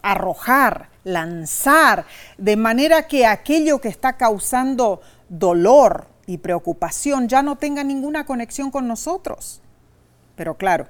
[0.00, 2.06] arrojar, lanzar,
[2.38, 8.70] de manera que aquello que está causando dolor y preocupación ya no tenga ninguna conexión
[8.70, 9.60] con nosotros.
[10.36, 10.88] Pero claro,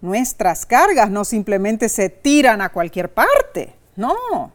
[0.00, 4.52] nuestras cargas no simplemente se tiran a cualquier parte, no.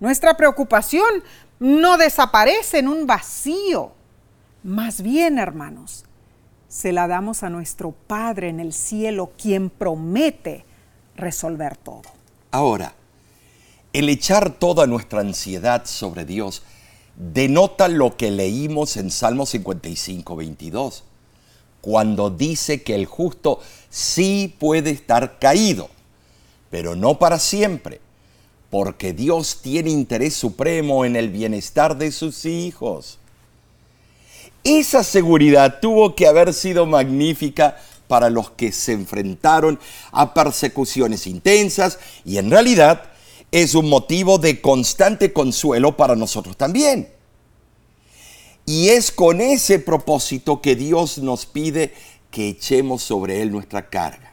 [0.00, 1.22] Nuestra preocupación
[1.60, 3.92] no desaparece en un vacío.
[4.64, 6.04] Más bien, hermanos,
[6.68, 10.64] se la damos a nuestro Padre en el cielo, quien promete
[11.16, 12.02] resolver todo.
[12.50, 12.94] Ahora,
[13.92, 16.62] el echar toda nuestra ansiedad sobre Dios
[17.16, 21.04] denota lo que leímos en Salmo 55, 22
[21.82, 23.60] cuando dice que el justo
[23.90, 25.90] sí puede estar caído,
[26.70, 28.00] pero no para siempre,
[28.70, 33.18] porque Dios tiene interés supremo en el bienestar de sus hijos.
[34.64, 39.78] Esa seguridad tuvo que haber sido magnífica para los que se enfrentaron
[40.12, 43.11] a persecuciones intensas y en realidad
[43.52, 47.08] es un motivo de constante consuelo para nosotros también.
[48.64, 51.92] Y es con ese propósito que Dios nos pide
[52.30, 54.32] que echemos sobre Él nuestra carga.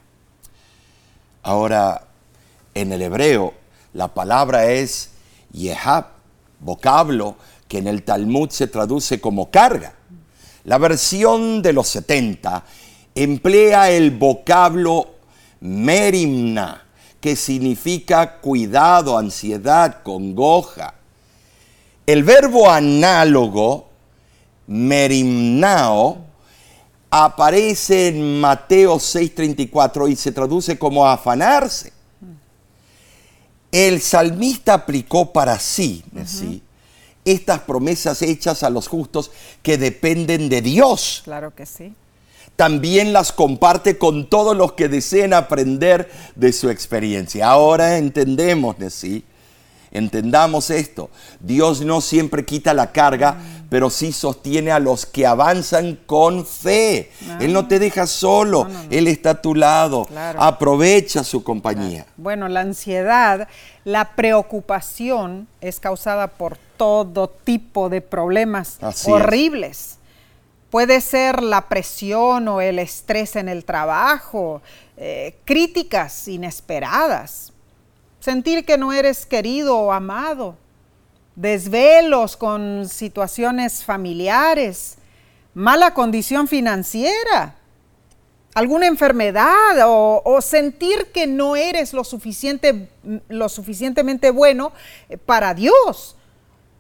[1.44, 2.08] Ahora,
[2.74, 3.54] en el hebreo,
[3.94, 5.10] la palabra es
[5.52, 6.08] yehab,
[6.60, 7.36] vocablo
[7.68, 9.96] que en el Talmud se traduce como carga.
[10.64, 12.64] La versión de los 70
[13.16, 15.16] emplea el vocablo
[15.60, 16.86] merimna,
[17.22, 20.94] que significa cuidado, ansiedad, congoja.
[22.06, 23.90] El verbo análogo
[24.68, 26.30] merimnao,
[27.10, 31.92] aparece en Mateo 6:34 y se traduce como afanarse.
[33.72, 36.04] El salmista aplicó para sí,
[37.26, 41.22] estas promesas hechas a los justos que dependen de Dios.
[41.24, 41.94] Claro que sí.
[42.60, 47.48] También las comparte con todos los que deseen aprender de su experiencia.
[47.48, 49.24] Ahora entendemos, ¿sí?
[49.92, 51.10] Entendamos esto.
[51.40, 53.38] Dios no siempre quita la carga,
[53.70, 57.12] pero sí sostiene a los que avanzan con fe.
[57.40, 60.06] Él no te deja solo, Él está a tu lado.
[60.38, 62.08] Aprovecha su compañía.
[62.18, 63.48] Bueno, la ansiedad,
[63.86, 69.99] la preocupación es causada por todo tipo de problemas horribles.
[70.70, 74.62] Puede ser la presión o el estrés en el trabajo,
[74.98, 77.54] eh, críticas inesperadas,
[78.20, 80.56] sentir que no eres querido o amado,
[81.36, 84.98] desvelos con situaciones familiares,
[85.54, 87.56] mala condición financiera,
[88.54, 92.90] alguna enfermedad o, sentir que no eres lo, suficiente,
[93.28, 94.72] lo suficientemente bueno
[95.08, 96.16] eh, para Dios.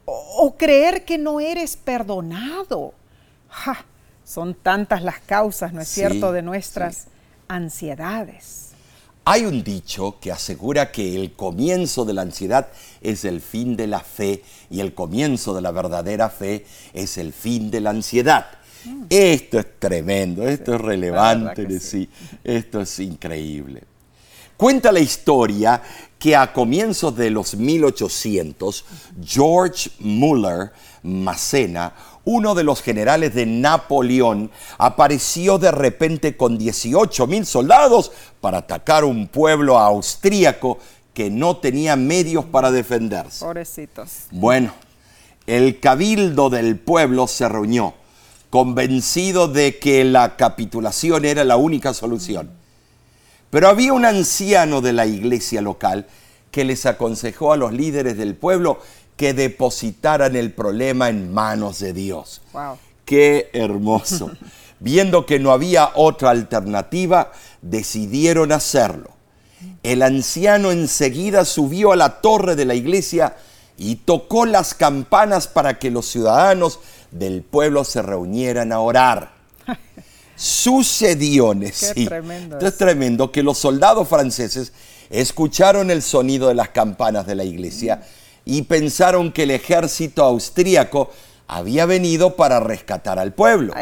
[0.05, 2.93] O, creer que no eres perdonado.
[4.23, 7.07] Son tantas las causas, ¿no es cierto?, de nuestras
[7.47, 8.69] ansiedades.
[9.25, 12.69] Hay un dicho que asegura que el comienzo de la ansiedad
[13.01, 17.33] es el fin de la fe y el comienzo de la verdadera fe es el
[17.33, 18.47] fin de la ansiedad.
[18.85, 19.03] Mm.
[19.09, 22.09] Esto es tremendo, esto es relevante, sí.
[22.43, 23.83] esto es increíble.
[24.57, 25.81] Cuenta la historia
[26.17, 28.85] que a comienzos de los 1800,
[29.23, 30.71] George Muller
[31.03, 31.93] Massena,
[32.25, 39.03] uno de los generales de Napoleón, apareció de repente con 18 mil soldados para atacar
[39.03, 40.79] un pueblo austríaco
[41.13, 43.43] que no tenía medios para defenderse.
[43.43, 44.27] Pobrecitos.
[44.31, 44.73] Bueno,
[45.47, 47.95] el cabildo del pueblo se reunió,
[48.49, 52.51] convencido de que la capitulación era la única solución.
[53.49, 56.07] Pero había un anciano de la iglesia local
[56.51, 58.79] que les aconsejó a los líderes del pueblo
[59.19, 62.41] que depositaran el problema en manos de Dios.
[62.53, 62.77] Wow.
[63.03, 64.31] Qué hermoso.
[64.79, 69.09] Viendo que no había otra alternativa, decidieron hacerlo.
[69.83, 73.35] El anciano enseguida subió a la torre de la iglesia
[73.77, 76.79] y tocó las campanas para que los ciudadanos
[77.11, 79.33] del pueblo se reunieran a orar.
[80.37, 82.05] Sucedió, sí.
[82.05, 84.71] Tremendo es tremendo que los soldados franceses
[85.09, 88.01] escucharon el sonido de las campanas de la iglesia
[88.49, 91.11] y pensaron que el ejército austríaco
[91.47, 93.73] había venido para rescatar al pueblo.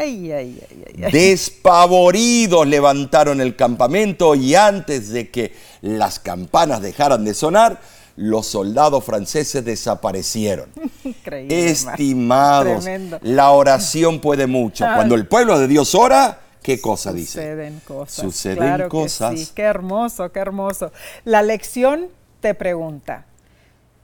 [1.10, 7.80] Despavoridos levantaron el campamento y antes de que las campanas dejaran de sonar,
[8.16, 10.68] los soldados franceses desaparecieron.
[11.04, 12.84] Increíble, Estimados,
[13.22, 14.84] la oración puede mucho.
[14.84, 17.40] Cuando el pueblo de Dios ora, ¿qué cosa dice?
[17.40, 18.24] Suceden cosas.
[18.24, 19.38] Suceden cosas.
[19.38, 20.92] sí, qué hermoso, qué hermoso.
[21.24, 22.08] La lección
[22.40, 23.27] te pregunta,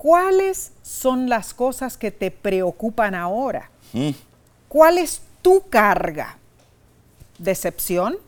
[0.05, 3.71] ¿Cuáles son las cosas que te preocupan ahora?
[3.95, 4.11] Mm.
[4.69, 6.37] ¿Cuál es tu carga?
[7.39, 8.19] ¿Decepción?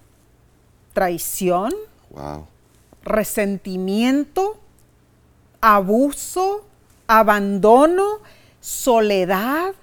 [0.94, 1.74] ¿Traición?
[2.08, 2.46] Wow.
[3.04, 4.56] resentimiento,
[5.60, 6.64] abuso,
[7.06, 8.20] abandono,
[8.62, 9.74] soledad,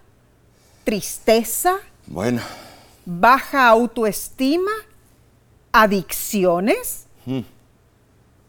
[0.84, 1.76] tristeza,
[2.08, 2.42] Bueno,
[3.06, 4.72] baja autoestima,
[5.72, 7.06] adicciones.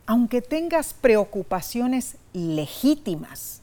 [0.07, 3.63] Aunque tengas preocupaciones legítimas,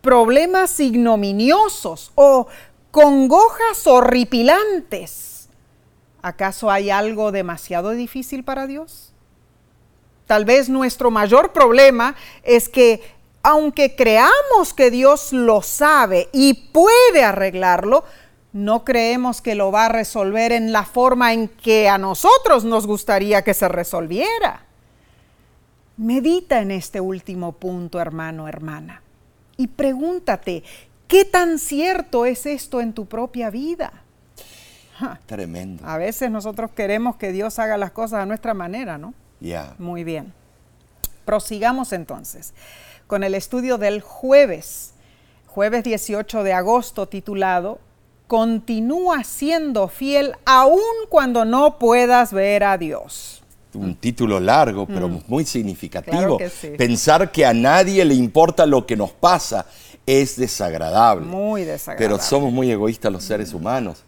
[0.00, 2.46] problemas ignominiosos o
[2.92, 5.48] congojas horripilantes,
[6.22, 9.12] ¿acaso hay algo demasiado difícil para Dios?
[10.26, 13.02] Tal vez nuestro mayor problema es que
[13.42, 18.04] aunque creamos que Dios lo sabe y puede arreglarlo,
[18.52, 22.86] no creemos que lo va a resolver en la forma en que a nosotros nos
[22.86, 24.64] gustaría que se resolviera.
[25.96, 29.02] Medita en este último punto, hermano, hermana,
[29.56, 30.64] y pregúntate,
[31.06, 33.92] ¿qué tan cierto es esto en tu propia vida?
[35.26, 35.86] tremendo.
[35.86, 39.14] A veces nosotros queremos que Dios haga las cosas a nuestra manera, ¿no?
[39.40, 39.74] Ya.
[39.78, 40.32] Muy bien.
[41.24, 42.54] Prosigamos entonces
[43.06, 44.94] con el estudio del jueves,
[45.46, 47.78] jueves 18 de agosto, titulado
[48.26, 50.80] Continúa siendo fiel aun
[51.10, 53.43] cuando no puedas ver a Dios.
[53.74, 56.16] Un título largo, pero muy significativo.
[56.16, 56.18] Mm.
[56.18, 56.68] Claro que sí.
[56.76, 59.66] Pensar que a nadie le importa lo que nos pasa
[60.06, 61.26] es desagradable.
[61.26, 62.16] Muy desagradable.
[62.16, 64.04] Pero somos muy egoístas los seres humanos.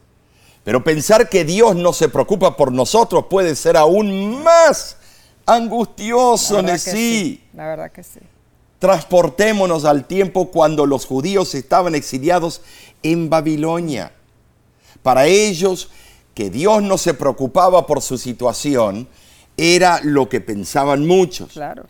[0.65, 4.97] Pero pensar que Dios no se preocupa por nosotros puede ser aún más
[5.47, 6.79] angustioso, sí.
[6.79, 8.21] sí, La verdad que sí.
[8.79, 12.63] Transportémonos al tiempo cuando los judíos estaban exiliados
[13.03, 14.13] en Babilonia.
[15.03, 15.89] Para ellos,
[16.35, 19.09] que Dios no se preocupaba por su situación
[19.57, 21.53] era lo que pensaban muchos.
[21.53, 21.87] Claro,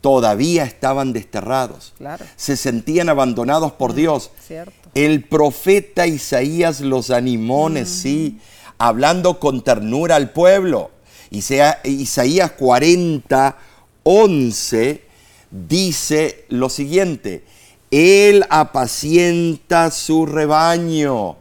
[0.00, 1.94] Todavía estaban desterrados.
[1.96, 2.26] Claro.
[2.36, 4.30] Se sentían abandonados por Dios.
[4.46, 4.90] cierto.
[4.94, 8.38] El profeta Isaías los animó, sí,
[8.76, 10.90] hablando con ternura al pueblo.
[11.30, 13.56] Isaías 40,
[14.02, 15.04] 11
[15.50, 17.44] dice lo siguiente,
[17.90, 21.36] Él apacienta su rebaño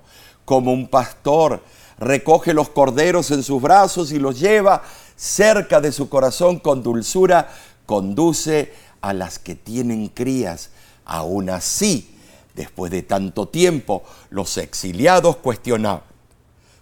[0.46, 1.64] como un pastor,
[1.98, 4.84] recoge los corderos en sus brazos y los lleva
[5.16, 7.50] cerca de su corazón con dulzura,
[7.86, 10.70] conduce a las que tienen crías.
[11.06, 12.16] Aún así,
[12.56, 16.04] después de tanto tiempo, los exiliados cuestionaban,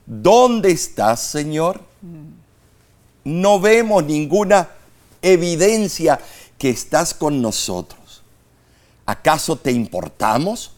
[0.06, 1.82] ¿dónde estás, Señor?
[3.24, 4.70] No vemos ninguna
[5.22, 6.20] evidencia
[6.58, 8.24] que estás con nosotros.
[9.06, 10.74] ¿Acaso te importamos?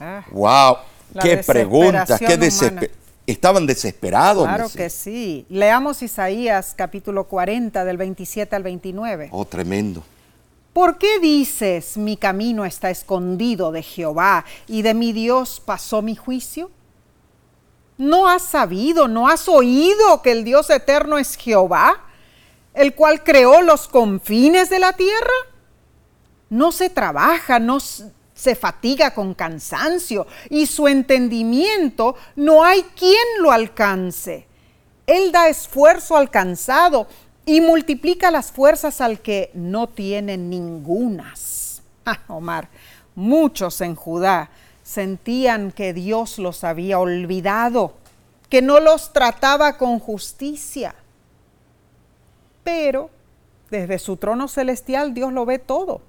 [0.00, 0.76] Ah, ¡Wow!
[1.14, 2.18] La ¡Qué preguntas!
[2.18, 2.95] ¡Qué desesperación.
[3.26, 4.44] Estaban desesperados.
[4.44, 4.78] claro Messi.
[4.78, 5.46] que sí.
[5.48, 9.28] Leamos Isaías capítulo 40 del 27 al 29.
[9.32, 10.02] Oh, tremendo.
[10.72, 16.14] ¿Por qué dices mi camino está escondido de Jehová y de mi Dios pasó mi
[16.14, 16.70] juicio?
[17.98, 22.04] ¿No has sabido, no has oído que el Dios eterno es Jehová,
[22.74, 25.32] el cual creó los confines de la tierra?
[26.50, 27.78] No se trabaja, no
[28.46, 34.46] se fatiga con cansancio y su entendimiento no hay quien lo alcance.
[35.04, 37.08] Él da esfuerzo al cansado
[37.44, 41.64] y multiplica las fuerzas al que no tiene ningunas.
[42.08, 42.68] Ah, Omar,
[43.16, 44.50] muchos en Judá
[44.84, 47.94] sentían que Dios los había olvidado,
[48.48, 50.94] que no los trataba con justicia.
[52.62, 53.10] Pero
[53.70, 56.00] desde su trono celestial Dios lo ve todo,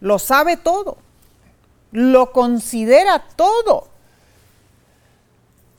[0.00, 0.96] lo sabe todo,
[1.92, 3.88] lo considera todo.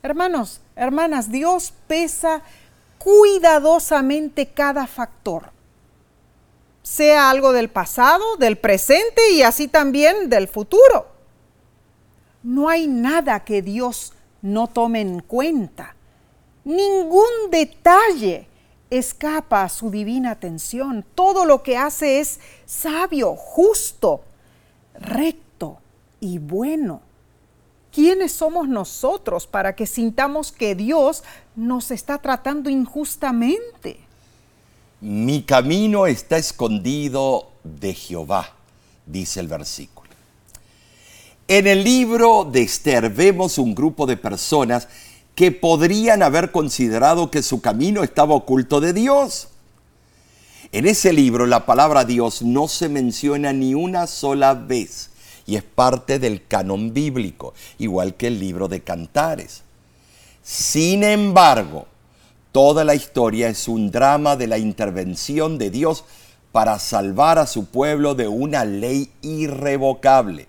[0.04, 2.44] Hermanos, hermanas, Dios pesa
[3.00, 5.52] cuidadosamente cada factor,
[6.84, 11.08] sea algo del pasado, del presente y así también del futuro.
[12.44, 15.96] No hay nada que Dios no tome en cuenta.
[16.66, 18.48] Ningún detalle
[18.90, 21.06] escapa a su divina atención.
[21.16, 24.22] Todo lo que hace es sabio, justo,
[24.94, 25.43] recto
[26.24, 27.02] y bueno.
[27.92, 31.24] ¿Quiénes somos nosotros para que sintamos que Dios
[31.56, 34.00] nos está tratando injustamente?
[35.02, 38.56] Mi camino está escondido de Jehová,
[39.06, 40.10] dice el versículo.
[41.48, 44.88] En el libro de Esther vemos un grupo de personas
[45.36, 49.50] que podrían haber considerado que su camino estaba oculto de Dios.
[50.72, 55.10] En ese libro la palabra Dios no se menciona ni una sola vez
[55.46, 59.64] y es parte del canon bíblico, igual que el libro de Cantares.
[60.42, 61.88] Sin embargo,
[62.52, 66.04] toda la historia es un drama de la intervención de Dios
[66.52, 70.48] para salvar a su pueblo de una ley irrevocable.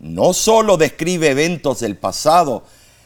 [0.00, 2.64] No solo describe eventos del pasado,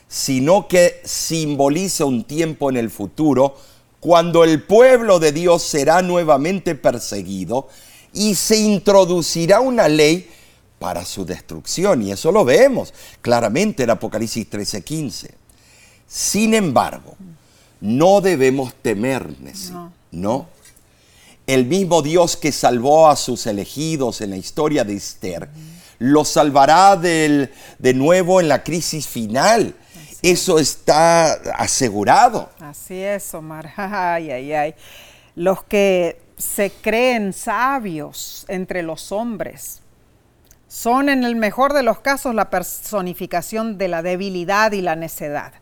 [0.09, 3.57] sino que simboliza un tiempo en el futuro
[4.01, 7.69] cuando el pueblo de Dios será nuevamente perseguido
[8.13, 10.29] y se introducirá una ley
[10.85, 12.03] para su destrucción.
[12.03, 15.31] Y eso lo vemos claramente en Apocalipsis 13:15.
[16.07, 17.17] Sin embargo,
[17.81, 19.93] no debemos temernos, no.
[20.13, 20.47] ¿no?
[21.47, 25.49] El mismo Dios que salvó a sus elegidos en la historia de Esther,
[25.99, 27.49] los salvará de
[27.95, 29.75] nuevo en la crisis final.
[30.21, 32.51] Eso está asegurado.
[32.61, 33.73] Así es, Omar.
[33.79, 34.75] Ay, ay, ay.
[35.35, 39.81] Los que se creen sabios entre los hombres
[40.75, 45.53] son en el mejor de los casos la personificación de la debilidad y la necedad.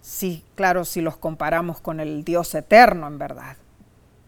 [0.00, 3.56] Sí, claro, si los comparamos con el Dios eterno, en verdad.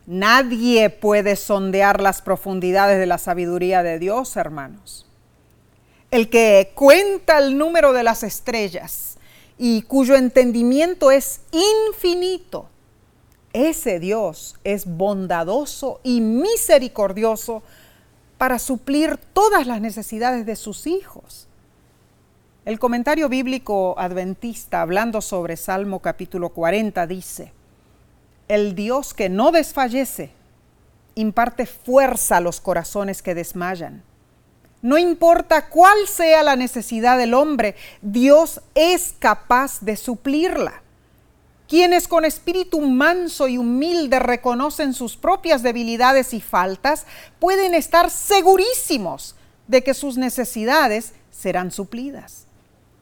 [0.06, 5.06] Nadie puede sondear las profundidades de la sabiduría de Dios, hermanos.
[6.10, 9.16] El que cuenta el número de las estrellas
[9.58, 12.68] y cuyo entendimiento es infinito,
[13.52, 17.62] ese Dios es bondadoso y misericordioso
[18.38, 21.48] para suplir todas las necesidades de sus hijos.
[22.64, 27.52] El comentario bíblico adventista hablando sobre Salmo capítulo 40 dice,
[28.48, 30.30] el Dios que no desfallece
[31.14, 34.02] imparte fuerza a los corazones que desmayan.
[34.82, 40.83] No importa cuál sea la necesidad del hombre, Dios es capaz de suplirla.
[41.68, 47.06] Quienes con espíritu manso y humilde reconocen sus propias debilidades y faltas,
[47.38, 49.34] pueden estar segurísimos
[49.66, 52.46] de que sus necesidades serán suplidas.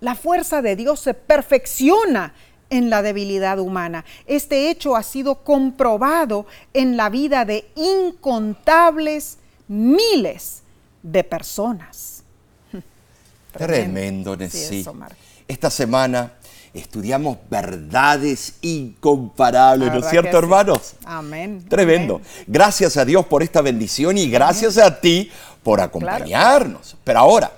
[0.00, 2.34] La fuerza de Dios se perfecciona
[2.70, 4.04] en la debilidad humana.
[4.26, 9.38] Este hecho ha sido comprobado en la vida de incontables
[9.68, 10.62] miles
[11.02, 12.22] de personas.
[13.52, 14.84] Tremendo, sí,
[15.46, 16.32] Esta semana
[16.74, 20.94] estudiamos verdades incomparables, ¿no es cierto, hermanos?
[21.04, 21.64] Amén.
[21.68, 22.20] Tremendo.
[22.46, 25.30] Gracias a Dios por esta bendición y gracias a ti
[25.62, 26.96] por acompañarnos.
[27.04, 27.52] Pero ahora,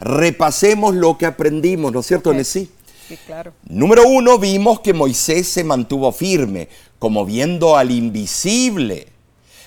[0.00, 2.70] repasemos lo que aprendimos, ¿no es cierto, Nesí?
[3.26, 3.52] claro.
[3.68, 6.68] Número uno, vimos que Moisés se mantuvo firme,
[6.98, 9.08] como viendo al invisible.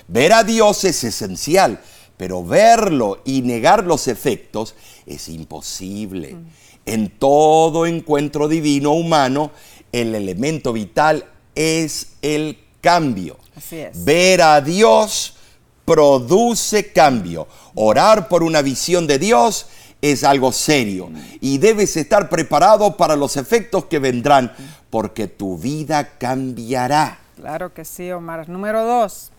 [0.08, 1.80] Ver a Dios es esencial,
[2.16, 4.74] pero verlo y negar los efectos
[5.06, 6.34] es imposible.
[6.34, 6.46] Mm.
[6.86, 9.50] En todo encuentro divino humano,
[9.92, 11.24] el elemento vital
[11.54, 13.36] es el cambio.
[13.56, 14.04] Así es.
[14.04, 15.36] Ver a Dios
[15.84, 17.48] produce cambio.
[17.74, 19.66] Orar por una visión de Dios
[20.02, 21.10] es algo serio
[21.40, 24.52] y debes estar preparado para los efectos que vendrán
[24.90, 27.18] porque tu vida cambiará.
[27.36, 28.48] Claro que sí, Omar.
[28.48, 29.30] Número dos,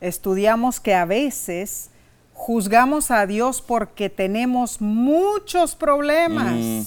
[0.00, 1.90] estudiamos que a veces
[2.42, 6.52] juzgamos a Dios porque tenemos muchos problemas.
[6.52, 6.82] Mm.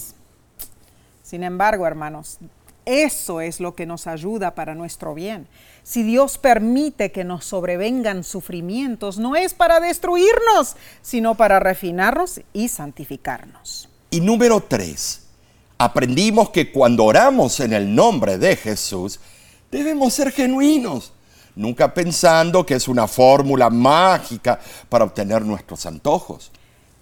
[1.22, 2.36] Sin embargo, hermanos,
[2.84, 5.48] eso es lo que nos ayuda para nuestro bien.
[5.82, 12.68] Si Dios permite que nos sobrevengan sufrimientos, no es para destruirnos, sino para refinarnos y
[12.68, 13.88] santificarnos.
[14.10, 15.22] Y número tres,
[15.78, 19.20] aprendimos que cuando oramos en el nombre de Jesús,
[19.70, 21.14] debemos ser genuinos,
[21.56, 26.52] nunca pensando que es una fórmula mágica para obtener nuestros antojos.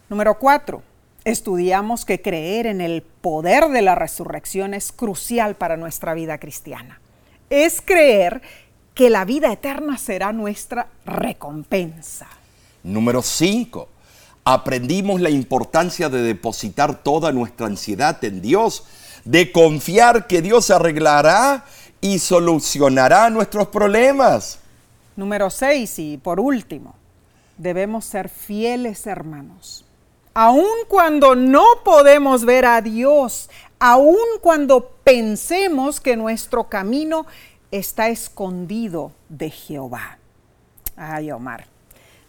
[0.09, 0.83] Número cuatro,
[1.25, 7.01] estudiamos que creer en el poder de la resurrección es crucial para nuestra vida cristiana.
[7.51, 8.41] Es creer
[8.95, 12.29] que la vida eterna será nuestra recompensa.
[12.85, 13.89] Número 5.
[14.45, 18.85] Aprendimos la importancia de depositar toda nuestra ansiedad en Dios,
[19.25, 21.65] de confiar que Dios arreglará
[22.05, 24.61] y solucionará nuestros problemas.
[25.17, 26.95] Número 6 y por último,
[27.57, 29.85] debemos ser fieles hermanos
[30.35, 33.49] aun cuando no podemos ver a Dios,
[33.79, 37.27] aun cuando pensemos que nuestro camino
[37.71, 40.19] está escondido de Jehová.
[40.97, 41.67] Ay, Omar,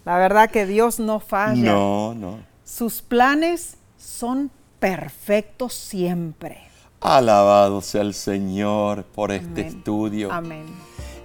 [0.05, 1.73] la verdad que Dios no falla.
[1.73, 2.39] No, no.
[2.63, 6.61] Sus planes son perfectos siempre.
[7.05, 10.31] Alabado sea el Señor por este estudio.
[10.31, 10.65] Amén.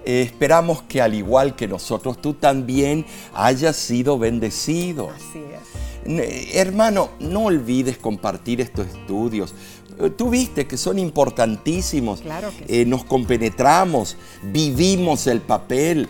[0.05, 5.09] Eh, esperamos que al igual que nosotros, tú también hayas sido bendecido.
[5.09, 6.55] Así es.
[6.55, 9.53] Hermano, no olvides compartir estos estudios.
[9.99, 12.21] Eh, tú viste que son importantísimos.
[12.21, 16.09] Claro que eh, nos compenetramos, vivimos el papel.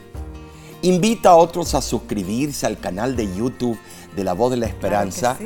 [0.82, 3.78] Invita a otros a suscribirse al canal de YouTube
[4.15, 5.38] de La Voz de la Esperanza.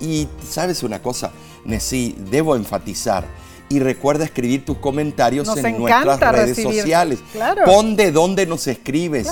[0.00, 1.32] Y sabes una cosa,
[1.64, 3.24] Nesí, debo enfatizar.
[3.68, 7.20] Y recuerda escribir tus comentarios en nuestras redes sociales.
[7.64, 9.28] Pon de dónde nos escribes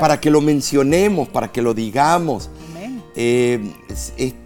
[0.00, 2.50] para que lo mencionemos, para que lo digamos.
[3.16, 3.72] Eh,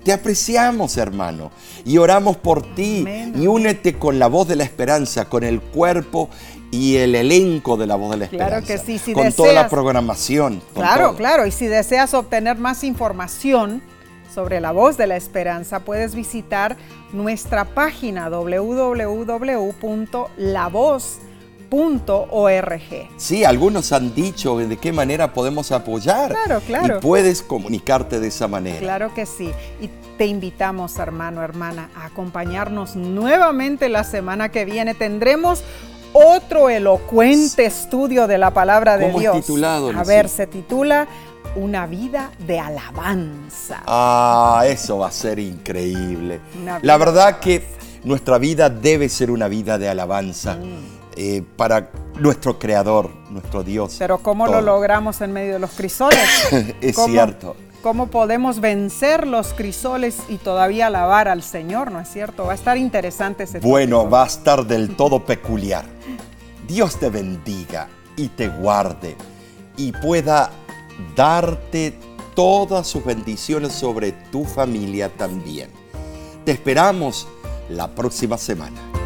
[0.05, 1.51] te apreciamos, hermano,
[1.85, 3.05] y oramos por ti.
[3.35, 6.29] Y únete con la voz de la esperanza, con el cuerpo
[6.71, 8.85] y el elenco de La Voz de la Claro Esperanza.
[8.85, 10.61] que sí, si con toda la programación.
[10.75, 11.17] Claro, todo.
[11.17, 11.47] claro.
[11.47, 13.83] Y si deseas obtener más información
[14.33, 16.77] sobre la voz de la esperanza, puedes visitar
[17.13, 18.79] nuestra página www.lavoz.org.
[23.17, 26.31] Sí, algunos han dicho de qué manera podemos apoyar.
[26.31, 26.99] Claro, claro.
[26.99, 28.79] Y puedes comunicarte de esa manera.
[28.79, 29.51] Claro que sí.
[29.81, 34.95] Y te invitamos, hermano, hermana, a acompañarnos nuevamente la semana que viene.
[34.95, 35.63] Tendremos
[36.13, 39.37] otro elocuente estudio de la palabra de ¿Cómo es Dios.
[39.37, 41.07] titulado, A ver, se titula
[41.57, 43.83] Una vida de alabanza.
[43.87, 46.41] Ah, eso va a ser increíble.
[46.83, 47.65] La verdad que
[48.05, 50.57] nuestra vida debe ser una vida de alabanza
[51.17, 51.91] eh, para
[52.21, 53.97] nuestro Creador, nuestro Dios.
[53.99, 56.19] Pero ¿cómo lo logramos en medio de los crisoles?
[56.81, 57.57] Es ¿Cómo- cierto.
[57.83, 61.93] ¿Cómo podemos vencer los crisoles y todavía alabar al Señor?
[61.93, 62.45] ¿No es cierto?
[62.45, 64.11] Va a estar interesante ese Bueno, tópico.
[64.11, 65.85] va a estar del todo peculiar.
[66.67, 67.87] Dios te bendiga
[68.17, 69.17] y te guarde
[69.77, 70.51] y pueda
[71.15, 71.99] darte
[72.35, 75.71] todas sus bendiciones sobre tu familia también.
[76.45, 77.27] Te esperamos
[77.69, 78.98] la próxima semana.